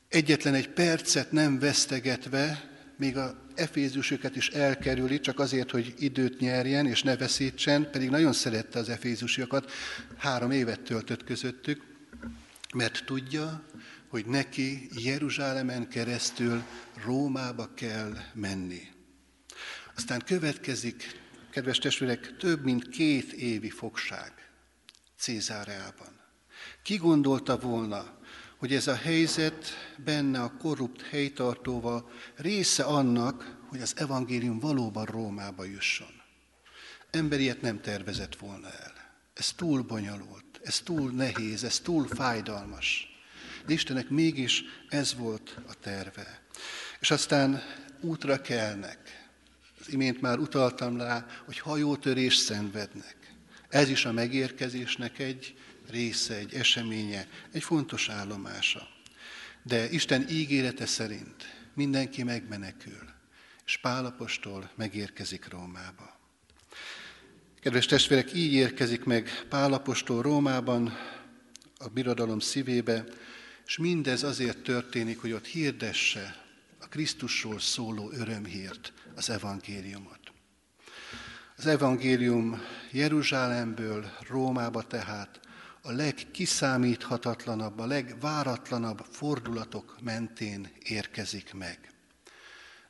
[0.10, 6.86] egyetlen egy percet nem vesztegetve, még a efézusokat is elkerüli, csak azért, hogy időt nyerjen
[6.86, 9.71] és ne veszítsen, pedig nagyon szerette az efézusiakat,
[10.17, 11.84] három évet töltött közöttük,
[12.73, 13.63] mert tudja,
[14.08, 16.63] hogy neki Jeruzsálemen keresztül
[17.06, 18.82] Rómába kell menni.
[19.95, 21.19] Aztán következik
[21.51, 24.33] kedves testvérek, több mint két évi fogság
[25.17, 26.19] Cézáreában.
[26.83, 28.17] Ki gondolta volna,
[28.57, 29.65] hogy ez a helyzet
[29.97, 36.21] benne a korrupt helytartóval része annak, hogy az evangélium valóban Rómába jusson.
[37.12, 38.93] Emberiet nem tervezett volna el.
[39.33, 43.07] Ez túl bonyolult, ez túl nehéz, ez túl fájdalmas.
[43.65, 46.41] De Istenek mégis ez volt a terve.
[46.99, 47.62] És aztán
[48.01, 49.08] útra kelnek,
[49.93, 53.15] imént már utaltam rá, hogy hajótörés szenvednek.
[53.69, 55.56] Ez is a megérkezésnek egy
[55.89, 58.88] része, egy eseménye, egy fontos állomása.
[59.63, 63.10] De Isten ígérete szerint mindenki megmenekül,
[63.65, 66.19] és Pálapostól megérkezik Rómába.
[67.62, 70.97] Kedves testvérek, így érkezik meg Pálapostól Rómában,
[71.78, 73.06] a birodalom szívébe,
[73.65, 76.48] és mindez azért történik, hogy ott hirdesse
[76.79, 80.19] a Krisztusról szóló örömhírt, az evangéliumot.
[81.57, 82.61] Az evangélium
[82.91, 85.39] Jeruzsálemből Rómába tehát
[85.81, 91.79] a legkiszámíthatatlanabb, a legváratlanabb fordulatok mentén érkezik meg.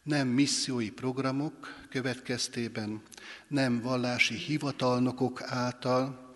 [0.04, 3.02] Nem missziói programok következtében,
[3.48, 6.36] nem vallási hivatalnokok által,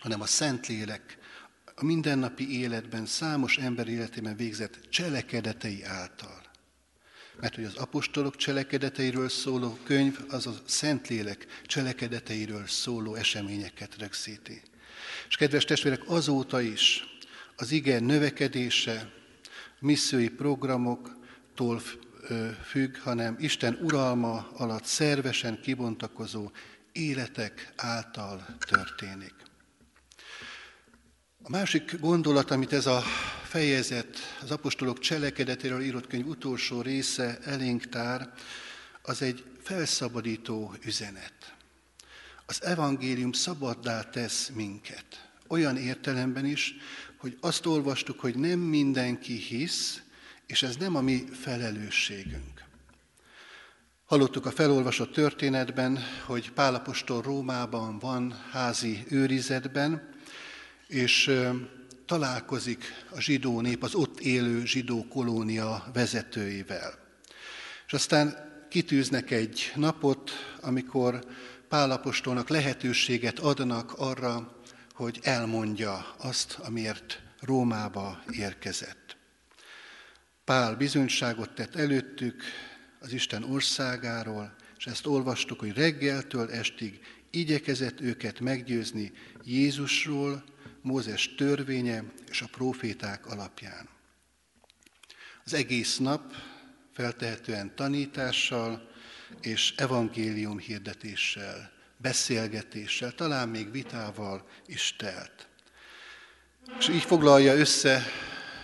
[0.00, 1.18] hanem a Szentlélek
[1.74, 6.45] a mindennapi életben, számos ember életében végzett cselekedetei által.
[7.40, 14.62] Mert hogy az apostolok cselekedeteiről szóló könyv, az a Szentlélek cselekedeteiről szóló eseményeket rögzíti.
[15.28, 17.04] És kedves testvérek, azóta is
[17.56, 19.12] az ige növekedése
[19.78, 21.82] missziói programoktól
[22.64, 26.50] függ, hanem Isten uralma alatt szervesen kibontakozó
[26.92, 29.34] életek által történik.
[31.48, 33.02] A másik gondolat, amit ez a
[33.42, 38.32] fejezet, az apostolok cselekedetéről írott könyv utolsó része elénk tár,
[39.02, 41.54] az egy felszabadító üzenet.
[42.46, 45.28] Az evangélium szabaddá tesz minket.
[45.48, 46.74] Olyan értelemben is,
[47.16, 50.02] hogy azt olvastuk, hogy nem mindenki hisz,
[50.46, 52.64] és ez nem a mi felelősségünk.
[54.04, 60.14] Hallottuk a felolvasott történetben, hogy Pálapostól Rómában van házi őrizetben,
[60.86, 61.30] és
[62.06, 66.98] találkozik a zsidó nép, az ott élő zsidó kolónia vezetőivel.
[67.86, 68.34] És aztán
[68.68, 71.24] kitűznek egy napot, amikor
[71.68, 74.60] Pálapostolnak lehetőséget adnak arra,
[74.92, 79.16] hogy elmondja azt, amiért Rómába érkezett.
[80.44, 82.42] Pál bizonyságot tett előttük
[83.00, 89.12] az Isten országáról, és ezt olvastuk, hogy reggeltől estig igyekezett őket meggyőzni
[89.44, 90.44] Jézusról,
[90.86, 93.88] Mózes törvénye és a proféták alapján.
[95.44, 96.34] Az egész nap
[96.92, 98.90] feltehetően tanítással
[99.40, 105.48] és evangélium hirdetéssel, beszélgetéssel, talán még vitával is telt.
[106.78, 108.02] És így foglalja össze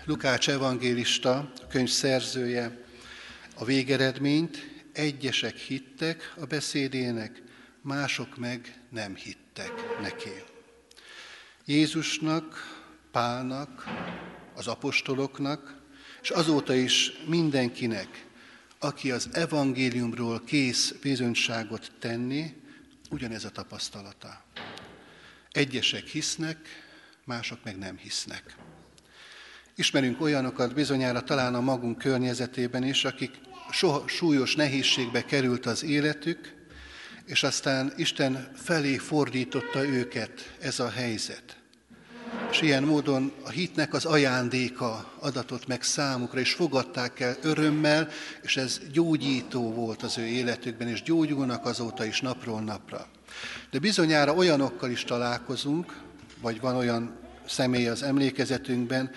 [0.04, 2.84] Lukács evangélista, a könyv szerzője,
[3.54, 7.42] a végeredményt, egyesek hittek a beszédének,
[7.80, 10.51] mások meg nem hittek neki.
[11.66, 13.84] Jézusnak, Pálnak,
[14.54, 15.80] az apostoloknak,
[16.22, 18.26] és azóta is mindenkinek,
[18.78, 22.54] aki az evangéliumról kész bizonyságot tenni,
[23.10, 24.44] ugyanez a tapasztalata.
[25.50, 26.58] Egyesek hisznek,
[27.24, 28.56] mások meg nem hisznek.
[29.74, 36.61] Ismerünk olyanokat bizonyára talán a magunk környezetében is, akik soha súlyos nehézségbe került az életük,
[37.26, 41.56] és aztán Isten felé fordította őket ez a helyzet.
[42.50, 48.08] És ilyen módon a hitnek az ajándéka adatott meg számukra, és fogadták el örömmel,
[48.42, 53.06] és ez gyógyító volt az ő életükben, és gyógyulnak azóta is napról napra.
[53.70, 56.00] De bizonyára olyanokkal is találkozunk,
[56.40, 59.10] vagy van olyan személy az emlékezetünkben,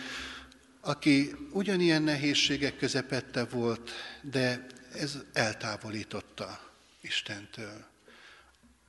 [0.81, 4.65] aki ugyanilyen nehézségek közepette volt, de
[4.99, 6.59] ez eltávolította
[7.01, 7.94] Istentől.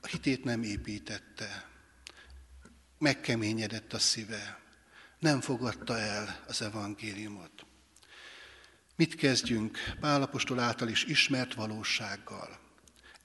[0.07, 1.69] A hitét nem építette,
[2.99, 4.61] megkeményedett a szíve,
[5.19, 7.67] nem fogadta el az evangéliumot.
[8.97, 12.59] Mit kezdjünk Pálapostól által is ismert valósággal?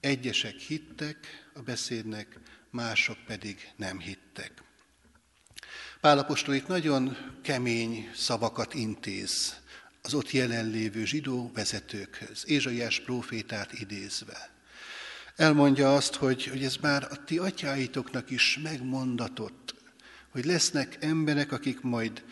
[0.00, 2.38] Egyesek hittek a beszédnek,
[2.70, 4.62] mások pedig nem hittek.
[6.00, 9.60] Pálapostól itt nagyon kemény szavakat intéz
[10.02, 14.50] az ott jelenlévő zsidó vezetőkhöz, Ézsaiás prófétát idézve.
[15.36, 19.74] Elmondja azt, hogy, hogy ez már a ti atyáitoknak is megmondatott,
[20.30, 22.24] hogy lesznek emberek, akik majd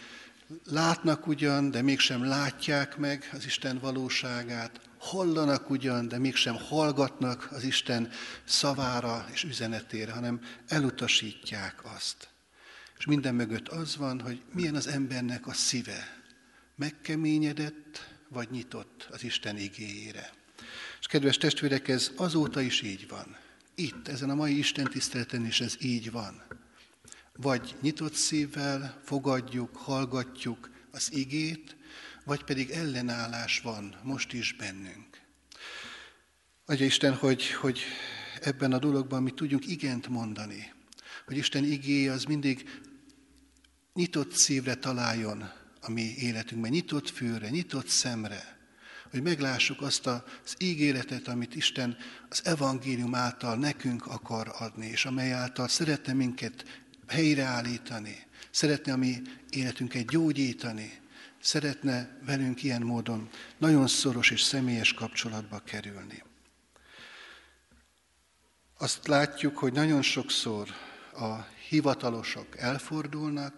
[0.64, 7.62] látnak ugyan, de mégsem látják meg az Isten valóságát, hallanak ugyan, de mégsem hallgatnak az
[7.62, 8.10] Isten
[8.44, 12.28] szavára és üzenetére, hanem elutasítják azt.
[12.98, 16.22] És minden mögött az van, hogy milyen az embernek a szíve.
[16.76, 20.30] Megkeményedett, vagy nyitott az Isten igéjére.
[21.00, 23.36] És kedves testvérek, ez azóta is így van.
[23.74, 26.42] Itt, ezen a mai Isten tiszteleten is ez így van.
[27.36, 31.76] Vagy nyitott szívvel fogadjuk, hallgatjuk az igét,
[32.24, 35.20] vagy pedig ellenállás van most is bennünk.
[36.64, 37.80] Adja Isten, hogy, hogy
[38.40, 40.72] ebben a dologban mi tudjunk igent mondani,
[41.26, 42.80] hogy Isten igéje az mindig
[43.94, 48.59] nyitott szívre találjon a mi életünkben, nyitott fülre, nyitott szemre,
[49.10, 51.96] hogy meglássuk azt az ígéretet, amit Isten
[52.28, 59.22] az evangélium által nekünk akar adni, és amely által szeretne minket helyreállítani, szeretne a mi
[59.50, 61.00] életünket gyógyítani,
[61.40, 66.22] szeretne velünk ilyen módon nagyon szoros és személyes kapcsolatba kerülni.
[68.78, 70.68] Azt látjuk, hogy nagyon sokszor
[71.12, 71.34] a
[71.68, 73.54] hivatalosok elfordulnak,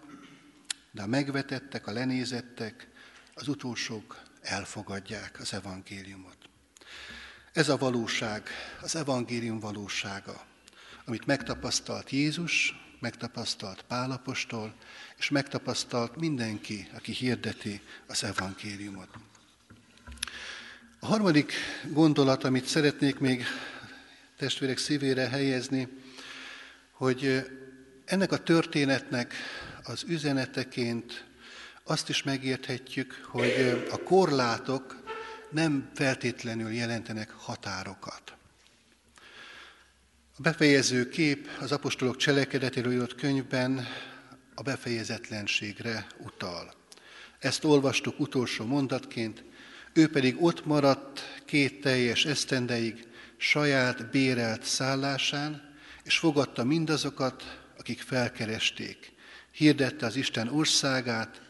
[0.91, 2.87] de a megvetettek, a lenézettek,
[3.33, 6.37] az utolsók elfogadják az evangéliumot.
[7.53, 8.49] Ez a valóság,
[8.81, 10.45] az evangélium valósága,
[11.05, 14.75] amit megtapasztalt Jézus, megtapasztalt Pálapostól,
[15.17, 19.09] és megtapasztalt mindenki, aki hirdeti az evangéliumot.
[20.99, 21.53] A harmadik
[21.89, 23.45] gondolat, amit szeretnék még
[24.37, 25.87] testvérek szívére helyezni,
[26.91, 27.51] hogy
[28.05, 29.33] ennek a történetnek
[29.83, 31.25] az üzeneteként
[31.83, 35.03] azt is megérthetjük, hogy a korlátok
[35.49, 38.33] nem feltétlenül jelentenek határokat.
[40.37, 43.87] A befejező kép az apostolok cselekedetéről írott könyvben
[44.55, 46.73] a befejezetlenségre utal.
[47.39, 49.43] Ezt olvastuk utolsó mondatként,
[49.93, 53.07] ő pedig ott maradt két teljes esztendeig
[53.37, 55.73] saját bérelt szállásán,
[56.03, 59.11] és fogadta mindazokat, akik felkeresték.
[59.51, 61.41] Hirdette az Isten országát,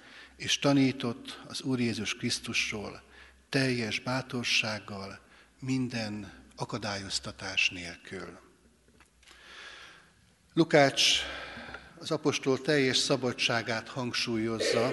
[0.43, 3.01] és tanított az Úr Jézus Krisztusról
[3.49, 5.19] teljes bátorsággal,
[5.59, 8.39] minden akadályoztatás nélkül.
[10.53, 11.19] Lukács
[11.99, 14.91] az apostol teljes szabadságát hangsúlyozza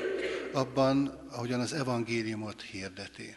[0.52, 3.36] abban, ahogyan az evangéliumot hirdeti.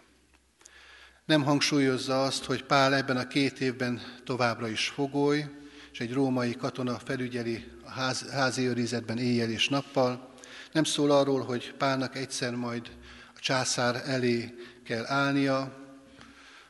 [1.25, 5.45] Nem hangsúlyozza azt, hogy Pál ebben a két évben továbbra is fogoly,
[5.91, 10.32] és egy római katona felügyeli a ház, házi őrizetben éjjel és nappal.
[10.73, 12.91] Nem szól arról, hogy Pálnak egyszer majd
[13.35, 14.53] a császár elé
[14.83, 15.77] kell állnia,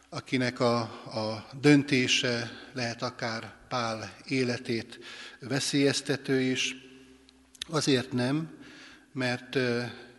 [0.09, 0.79] akinek a,
[1.19, 4.99] a döntése lehet akár Pál életét
[5.39, 6.75] veszélyeztető is.
[7.67, 8.57] Azért nem,
[9.11, 9.57] mert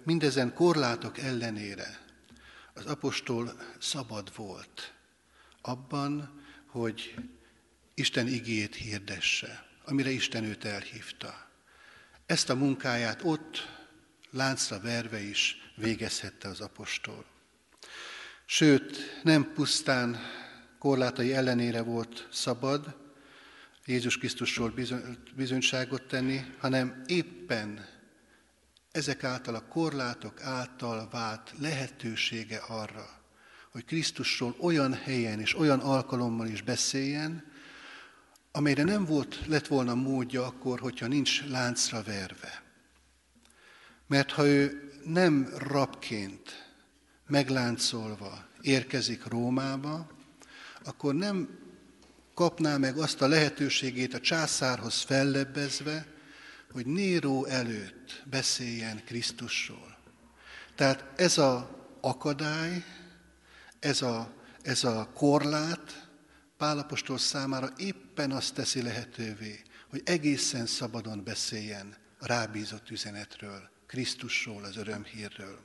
[0.03, 1.99] mindezen korlátok ellenére
[2.74, 4.93] az apostol szabad volt
[5.61, 7.14] abban, hogy
[7.95, 11.53] Isten igét hirdesse, amire Isten őt elhívta.
[12.27, 13.68] Ezt a munkáját ott
[14.31, 17.25] láncra verve is végezhette az apostol.
[18.47, 20.20] Sőt, nem pusztán
[20.79, 22.97] korlátai ellenére volt szabad
[23.85, 24.75] Jézus Krisztusról
[25.35, 27.87] bizonyságot tenni, hanem éppen
[28.91, 33.22] ezek által a korlátok által vált lehetősége arra,
[33.72, 37.53] hogy Krisztusról olyan helyen és olyan alkalommal is beszéljen,
[38.57, 42.63] amelyre nem volt, lett volna módja akkor, hogyha nincs láncra verve.
[44.07, 46.73] Mert ha ő nem rabként,
[47.27, 50.07] megláncolva érkezik Rómába,
[50.85, 51.59] akkor nem
[52.35, 56.07] kapná meg azt a lehetőségét a császárhoz fellebbezve,
[56.71, 59.99] hogy Néró előtt beszéljen Krisztusról.
[60.75, 62.85] Tehát ez a akadály,
[63.79, 64.33] ez a,
[64.63, 66.04] ez a korlát
[66.65, 74.77] Pálapostól számára éppen azt teszi lehetővé, hogy egészen szabadon beszéljen a rábízott üzenetről, Krisztusról, az
[74.77, 75.59] örömhírről.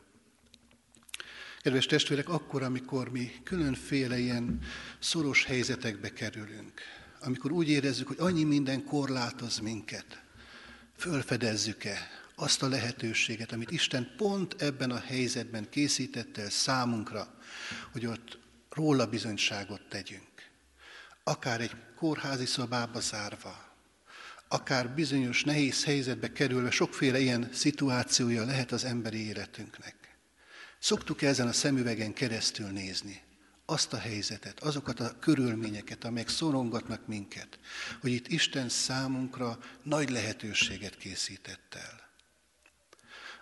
[1.62, 4.60] Kedves testvérek, akkor, amikor mi különféle ilyen
[5.00, 6.82] szoros helyzetekbe kerülünk,
[7.22, 10.24] amikor úgy érezzük, hogy annyi minden korlátoz minket,
[10.98, 17.38] fölfedezzük-e azt a lehetőséget, amit Isten pont ebben a helyzetben készítette el számunkra,
[17.92, 18.40] hogy ott
[18.70, 20.28] róla bizonyságot tegyünk.
[21.30, 23.74] Akár egy kórházi szobába zárva,
[24.48, 29.96] akár bizonyos nehéz helyzetbe kerülve, sokféle ilyen szituációja lehet az emberi életünknek.
[30.80, 33.22] Szoktuk ezen a szemüvegen keresztül nézni
[33.66, 37.60] azt a helyzetet, azokat a körülményeket, amelyek szorongatnak minket,
[38.02, 42.10] hogy itt Isten számunkra nagy lehetőséget készített el.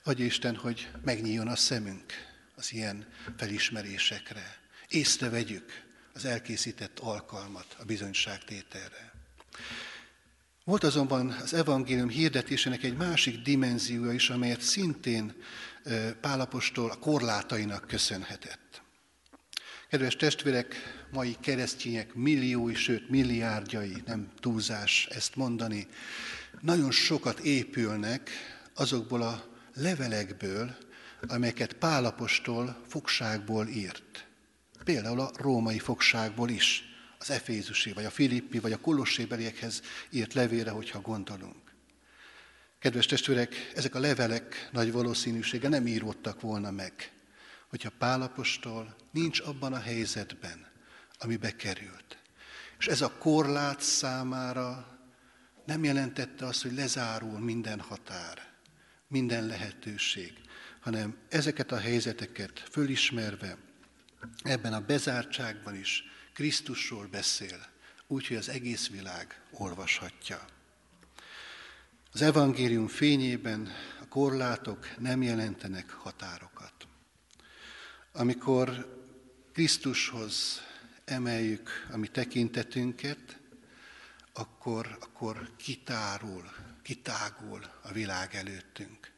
[0.04, 2.14] Adja Isten, hogy megnyíljon a szemünk
[2.56, 3.08] az ilyen
[3.38, 4.60] felismerésekre.
[4.88, 5.86] Észrevegyük
[6.18, 9.14] az elkészített alkalmat a bizonyságtételre.
[10.64, 15.36] Volt azonban az evangélium hirdetésének egy másik dimenziója is, amelyet szintén
[16.22, 18.82] Pálapostól a korlátainak köszönhetett.
[19.90, 20.76] Kedves testvérek,
[21.12, 25.88] mai keresztények milliói, sőt milliárdjai, nem túlzás ezt mondani,
[26.62, 28.30] nagyon sokat épülnek
[28.74, 30.76] azokból a levelekből,
[31.28, 34.27] amelyeket Pálapostól fogságból írt.
[34.88, 36.84] Például a római fogságból is,
[37.20, 41.74] az Efézusi, vagy a Filippi, vagy a Kolossébeliekhez írt levére, hogyha gondolunk.
[42.80, 47.12] Kedves testvérek, ezek a levelek nagy valószínűsége nem íródtak volna meg,
[47.70, 50.68] hogyha Pálapostól nincs abban a helyzetben,
[51.20, 52.18] amibe került.
[52.80, 55.00] És ez a korlát számára
[55.66, 58.54] nem jelentette azt, hogy lezárul minden határ,
[59.08, 60.34] minden lehetőség,
[60.80, 63.67] hanem ezeket a helyzeteket fölismerve,
[64.44, 66.04] ebben a bezártságban is
[66.34, 67.66] Krisztusról beszél,
[68.08, 70.46] úgyhogy az egész világ olvashatja.
[72.12, 76.74] Az evangélium fényében a korlátok nem jelentenek határokat.
[78.12, 78.96] Amikor
[79.54, 80.62] Krisztushoz
[81.06, 83.40] emeljük a mi tekintetünket,
[84.34, 86.44] akkor, akkor kitárul,
[86.82, 89.12] kitágul a világ előttünk.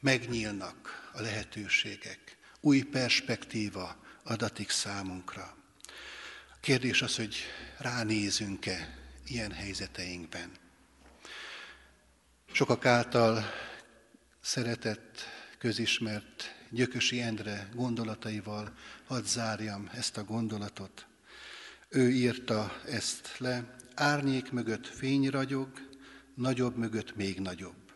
[0.00, 3.96] Megnyílnak a lehetőségek, új perspektíva
[4.30, 5.56] adatik számunkra.
[6.52, 7.36] A kérdés az, hogy
[7.78, 10.50] ránézünk-e ilyen helyzeteinkben.
[12.52, 13.44] Sokak által
[14.40, 15.18] szeretett,
[15.58, 18.74] közismert Gyökösi Endre gondolataival
[19.06, 21.06] hadd zárjam ezt a gondolatot.
[21.88, 25.68] Ő írta ezt le, árnyék mögött fény ragyog,
[26.34, 27.92] nagyobb mögött még nagyobb,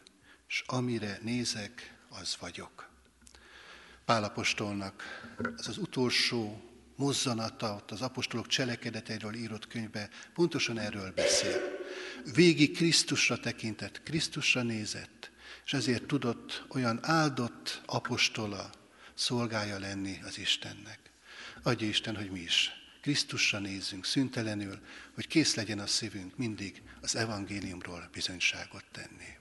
[0.49, 2.93] és amire nézek, az vagyok.
[4.05, 5.02] Pálapostolnak
[5.57, 6.62] az az utolsó
[6.96, 11.61] mozzanata, ott az apostolok cselekedeteiről írott könyvbe pontosan erről beszél.
[12.34, 15.30] Végig Krisztusra tekintett, Krisztusra nézett,
[15.64, 18.70] és ezért tudott olyan áldott apostola,
[19.14, 20.98] szolgája lenni az Istennek.
[21.62, 24.78] Adja Isten, hogy mi is Krisztusra nézzünk szüntelenül,
[25.14, 29.38] hogy kész legyen a szívünk mindig az evangéliumról bizonyságot tenni.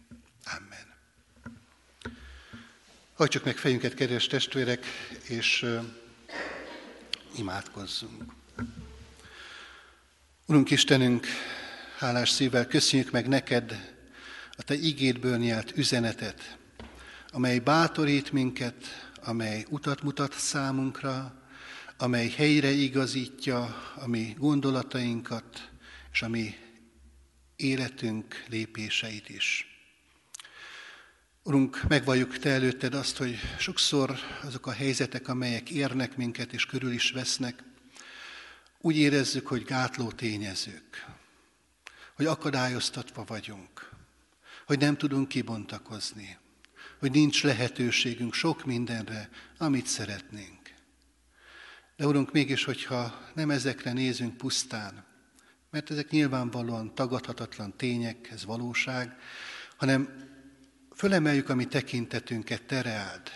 [0.58, 0.93] Amen.
[3.14, 4.86] Hajtsuk meg fejünket, kedves testvérek,
[5.28, 5.66] és
[7.38, 8.24] imádkozzunk.
[10.46, 11.26] Urunk Istenünk,
[11.98, 13.96] hálás szívvel köszönjük meg neked
[14.58, 16.58] a Te igédből nyelt üzenetet,
[17.32, 21.44] amely bátorít minket, amely utat mutat számunkra,
[21.98, 23.64] amely helyre igazítja
[23.96, 25.70] a mi gondolatainkat,
[26.12, 26.56] és a mi
[27.56, 29.73] életünk lépéseit is.
[31.46, 36.92] Urunk, megvalljuk Te előtted azt, hogy sokszor azok a helyzetek, amelyek érnek minket és körül
[36.92, 37.64] is vesznek,
[38.80, 41.06] úgy érezzük, hogy gátló tényezők,
[42.16, 43.90] hogy akadályoztatva vagyunk,
[44.66, 46.38] hogy nem tudunk kibontakozni,
[47.00, 50.74] hogy nincs lehetőségünk sok mindenre, amit szeretnénk.
[51.96, 55.06] De Urunk, mégis, hogyha nem ezekre nézünk pusztán,
[55.70, 59.18] mert ezek nyilvánvalóan tagadhatatlan tények, ez valóság,
[59.78, 60.23] hanem
[60.96, 63.32] fölemeljük a mi tekintetünket, tereáld,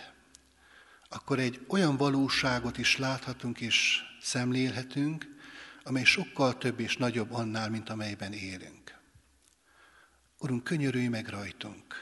[1.10, 5.36] akkor egy olyan valóságot is láthatunk és szemlélhetünk,
[5.84, 8.96] amely sokkal több és nagyobb annál, mint amelyben élünk.
[10.38, 11.96] Urunk, könyörülj meg rajtunk,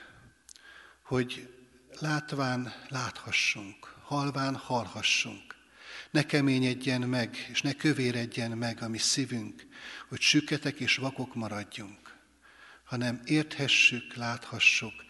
[1.04, 1.54] hogy
[2.00, 5.56] látván láthassunk, halván hallhassunk,
[6.12, 9.68] ne keményedjen meg, és ne kövéredjen meg a mi szívünk,
[10.10, 12.16] hogy süketek és vakok maradjunk,
[12.84, 15.06] hanem érthessük, láthassuk,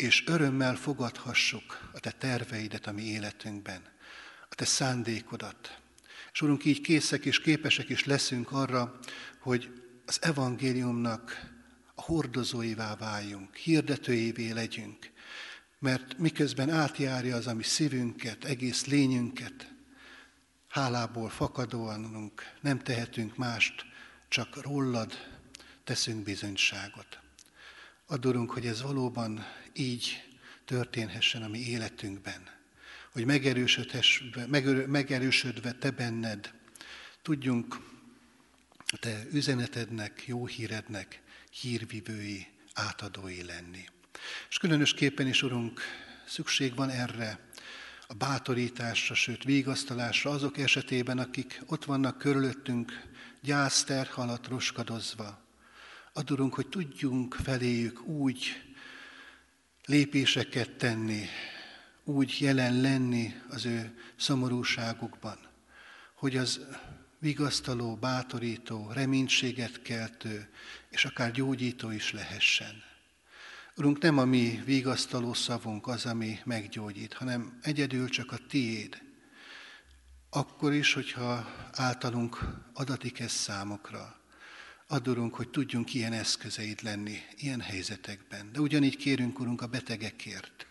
[0.00, 3.82] és örömmel fogadhassuk a Te terveidet a mi életünkben,
[4.48, 5.80] a Te szándékodat.
[6.32, 8.98] És Urunk, így készek és képesek is leszünk arra,
[9.38, 11.50] hogy az evangéliumnak
[11.94, 15.10] a hordozóivá váljunk, hirdetőjévé legyünk,
[15.78, 19.72] mert miközben átjárja az, ami szívünket, egész lényünket,
[20.68, 23.84] hálából fakadóan nem tehetünk mást,
[24.28, 25.12] csak rólad
[25.84, 27.18] teszünk bizonyságot.
[28.10, 30.22] Adorunk, hogy ez valóban így
[30.64, 32.48] történhessen a mi életünkben,
[33.12, 33.24] hogy
[34.86, 36.52] megerősödve te benned
[37.22, 37.76] tudjunk
[38.86, 43.84] a te üzenetednek, jó hírednek hírvivői, átadói lenni.
[44.48, 45.80] És különösképpen is, Urunk,
[46.26, 47.48] szükség van erre,
[48.06, 53.02] a bátorításra, sőt vigasztalásra azok esetében, akik ott vannak körülöttünk,
[53.42, 55.46] gyászterh alatt roskadozva.
[56.18, 58.62] Adurunk, hogy tudjunk feléjük úgy
[59.84, 61.24] lépéseket tenni,
[62.04, 65.38] úgy jelen lenni az ő szomorúságukban,
[66.14, 66.60] hogy az
[67.18, 70.48] vigasztaló, bátorító, reménységet keltő,
[70.88, 72.82] és akár gyógyító is lehessen.
[73.76, 79.02] Urunk, nem a mi vigasztaló szavunk az, ami meggyógyít, hanem egyedül csak a tiéd.
[80.30, 82.38] Akkor is, hogyha általunk
[82.72, 84.17] adatik ez számokra.
[84.90, 88.52] Adorunk, hogy tudjunk ilyen eszközeid lenni, ilyen helyzetekben.
[88.52, 90.66] De ugyanígy kérünk, Urunk, a betegekért,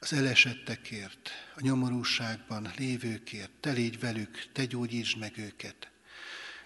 [0.00, 5.90] az elesettekért, a nyomorúságban lévőkért, te légy velük, te gyógyítsd meg őket.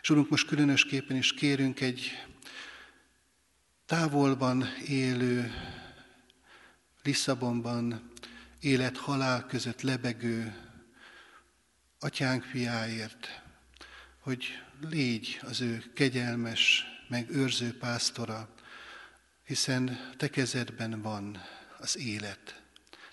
[0.03, 2.27] És Urunk, most különösképpen is kérünk egy
[3.87, 5.53] távolban élő
[7.03, 8.13] Lisszabonban
[8.61, 10.55] élet-halál között lebegő
[11.99, 13.43] atyánk fiáért,
[14.19, 18.55] hogy légy az ő kegyelmes, meg őrző pásztora,
[19.45, 21.43] hiszen te kezedben van
[21.79, 22.63] az élet,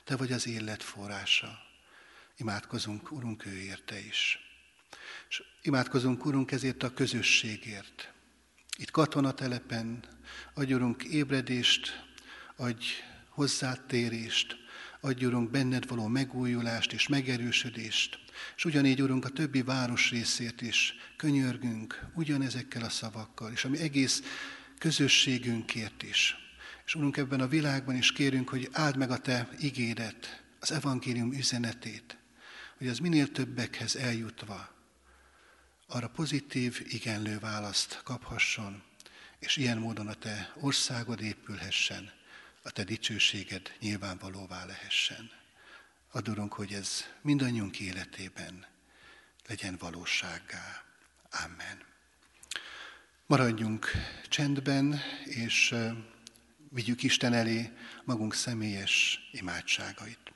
[0.03, 1.59] te vagy az élet forrása.
[2.37, 4.39] Imádkozunk, Urunk, ő érte is.
[5.29, 8.13] És imádkozunk, Urunk, ezért a közösségért.
[8.77, 10.03] Itt katonatelepen
[10.53, 12.05] adj, Urunk, ébredést,
[12.55, 12.85] adj
[13.29, 14.57] hozzátérést,
[15.01, 18.24] adj, Urunk, benned való megújulást és megerősödést,
[18.55, 24.21] és ugyanígy, Urunk, a többi város részét is könyörgünk ugyanezekkel a szavakkal, és ami egész
[24.77, 26.35] közösségünkért is.
[26.85, 31.33] És Urunk, ebben a világban is kérünk, hogy áld meg a Te igédet, az evangélium
[31.33, 32.17] üzenetét,
[32.77, 34.73] hogy az minél többekhez eljutva
[35.87, 38.83] arra pozitív, igenlő választ kaphasson,
[39.39, 42.11] és ilyen módon a Te országod épülhessen,
[42.63, 45.31] a Te dicsőséged nyilvánvalóvá lehessen.
[46.15, 48.65] Adorunk, hogy ez mindannyiunk életében
[49.47, 50.83] legyen valósággá.
[51.43, 51.83] Amen.
[53.25, 53.91] Maradjunk
[54.27, 55.75] csendben, és
[56.69, 57.71] vigyük Isten elé
[58.03, 60.34] magunk személyes imádságait.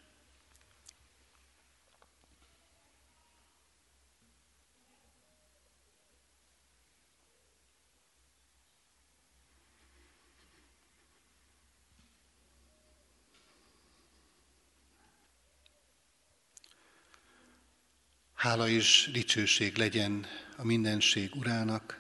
[18.40, 20.26] Hála és dicsőség legyen
[20.58, 22.00] a mindenség urának,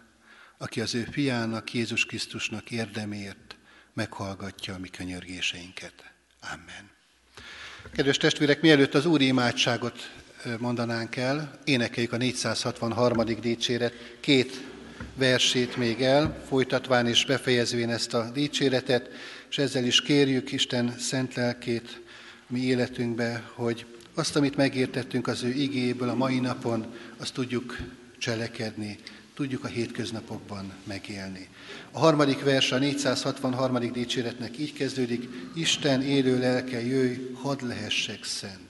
[0.57, 3.55] aki az ő fiának, Jézus Krisztusnak érdemért
[3.93, 5.93] meghallgatja a mi könyörgéseinket.
[6.53, 6.89] Amen.
[7.91, 10.11] Kedves testvérek, mielőtt az Úri imádságot
[10.59, 13.25] mondanánk el, énekeljük a 463.
[13.41, 14.63] dicséret két
[15.15, 19.09] versét még el, folytatván és befejezvén ezt a dicséretet,
[19.49, 22.01] és ezzel is kérjük Isten szent lelkét
[22.47, 23.85] mi életünkbe, hogy
[24.19, 26.85] azt, amit megértettünk az ő igéből a mai napon,
[27.17, 27.77] azt tudjuk
[28.17, 28.97] cselekedni,
[29.33, 31.47] tudjuk a hétköznapokban megélni.
[31.91, 33.91] A harmadik vers, a 463.
[33.91, 38.69] dicséretnek így kezdődik, Isten élő lelke, jöjj, hadd lehessek szent.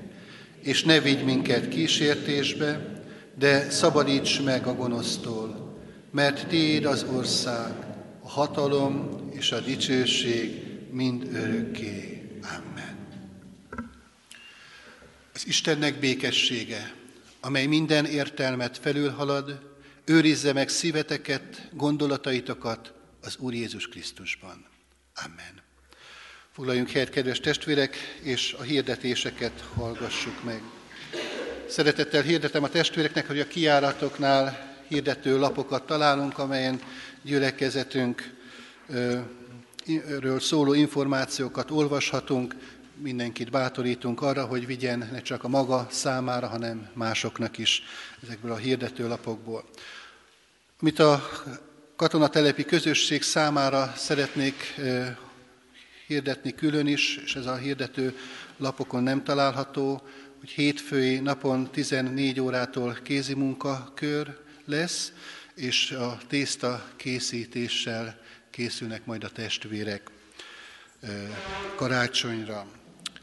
[0.61, 3.01] és ne vigy minket kísértésbe,
[3.37, 5.75] de szabadíts meg a gonosztól,
[6.11, 7.73] mert Tiéd az ország,
[8.21, 12.21] a hatalom és a dicsőség mind örökké.
[12.43, 13.07] Amen.
[15.33, 16.93] Az Istennek békessége,
[17.39, 19.69] amely minden értelmet felülhalad,
[20.05, 24.65] őrizze meg szíveteket, gondolataitokat az Úr Jézus Krisztusban.
[25.25, 25.70] Amen.
[26.55, 30.61] Foglaljunk helyet, kedves testvérek, és a hirdetéseket hallgassuk meg.
[31.67, 36.81] Szeretettel hirdetem a testvéreknek, hogy a kiáratoknál hirdető lapokat találunk, amelyen
[37.21, 38.33] gyülekezetünk
[40.19, 42.55] ről szóló információkat olvashatunk,
[42.95, 47.83] mindenkit bátorítunk arra, hogy vigyen ne csak a maga számára, hanem másoknak is
[48.23, 49.63] ezekből a hirdetőlapokból.
[50.79, 51.29] Mit a
[51.95, 54.75] katonatelepi közösség számára szeretnék
[56.11, 58.17] hirdetni külön is, és ez a hirdető
[58.57, 60.01] lapokon nem található,
[60.39, 65.13] hogy hétfői napon 14 órától kézi munkakör lesz,
[65.55, 70.09] és a tészta készítéssel készülnek majd a testvérek
[71.75, 72.65] karácsonyra.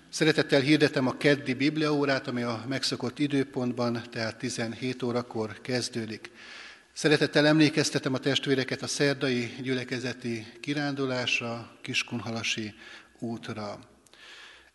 [0.09, 6.31] Szeretettel hirdetem a keddi bibliaórát, ami a megszokott időpontban, tehát 17 órakor kezdődik.
[6.99, 12.75] Szeretettel emlékeztetem a testvéreket a szerdai gyülekezeti kirándulásra, Kiskunhalasi
[13.19, 13.79] útra.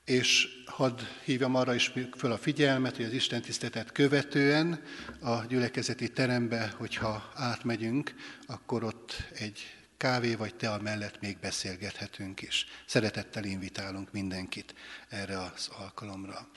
[0.05, 4.83] És hadd hívjam arra is föl a figyelmet, hogy az Isten tisztetet követően
[5.21, 8.13] a gyülekezeti terembe, hogyha átmegyünk,
[8.45, 12.65] akkor ott egy kávé vagy tea mellett még beszélgethetünk is.
[12.85, 14.73] Szeretettel invitálunk mindenkit
[15.09, 16.47] erre az alkalomra.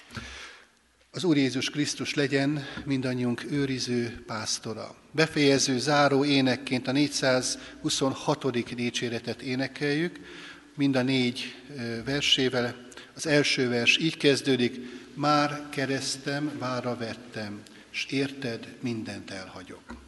[1.16, 4.94] Az Úr Jézus Krisztus legyen mindannyiunk őriző pásztora.
[5.10, 8.74] Befejező, záró énekként a 426.
[8.74, 10.20] dicséretet énekeljük,
[10.74, 11.54] mind a négy
[12.04, 12.76] versével.
[13.14, 14.80] Az első vers így kezdődik,
[15.14, 17.60] már keresztem, vára vettem,
[17.92, 20.05] és érted, mindent elhagyok.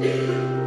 [0.00, 0.59] Música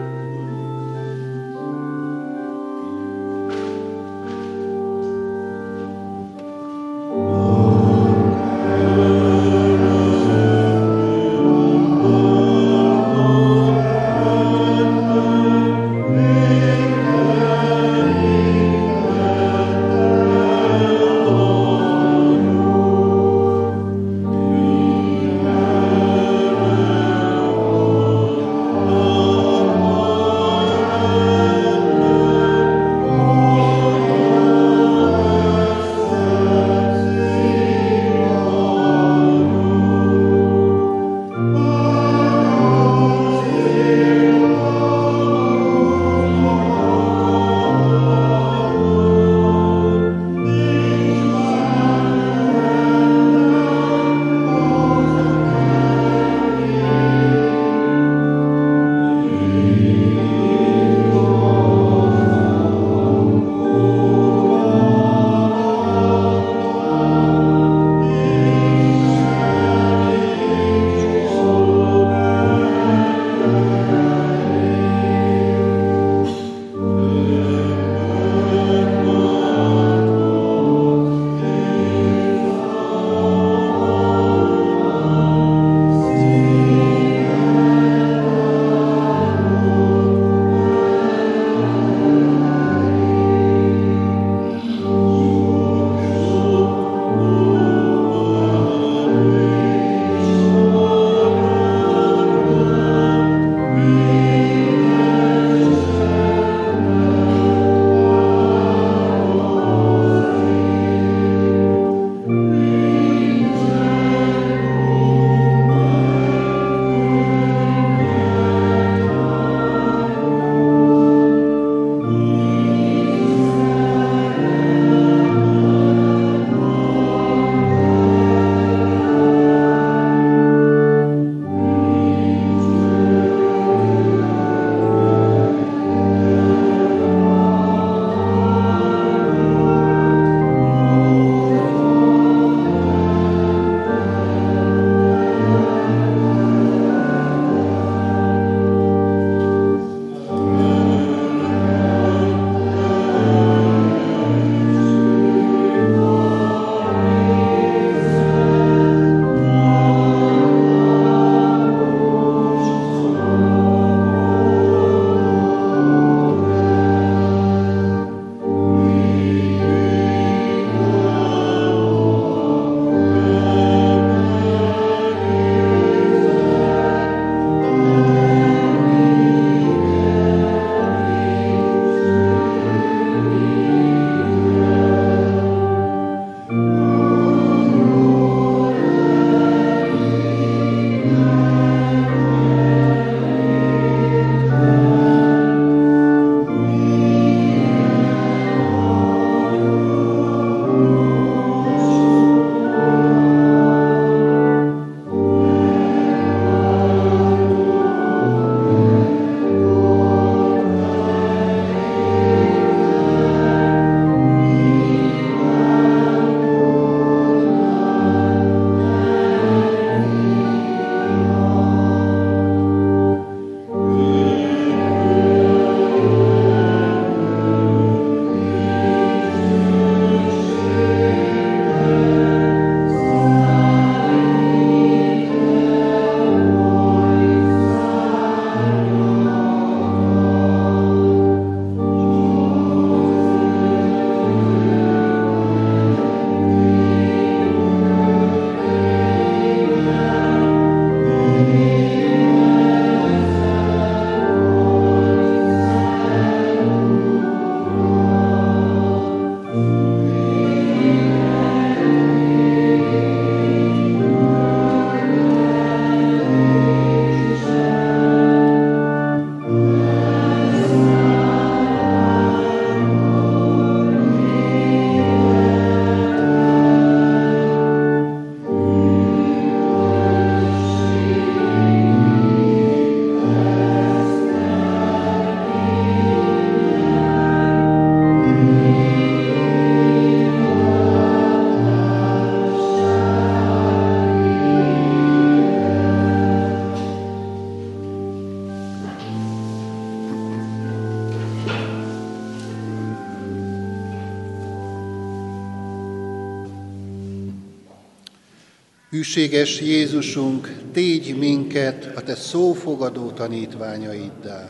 [309.04, 314.49] Hűséges Jézusunk, tégy minket a Te szófogadó tanítványaiddá.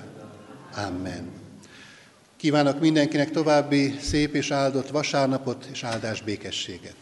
[0.88, 1.32] Amen.
[2.38, 6.96] Kívánok mindenkinek további szép és áldott vasárnapot és áldás békességet.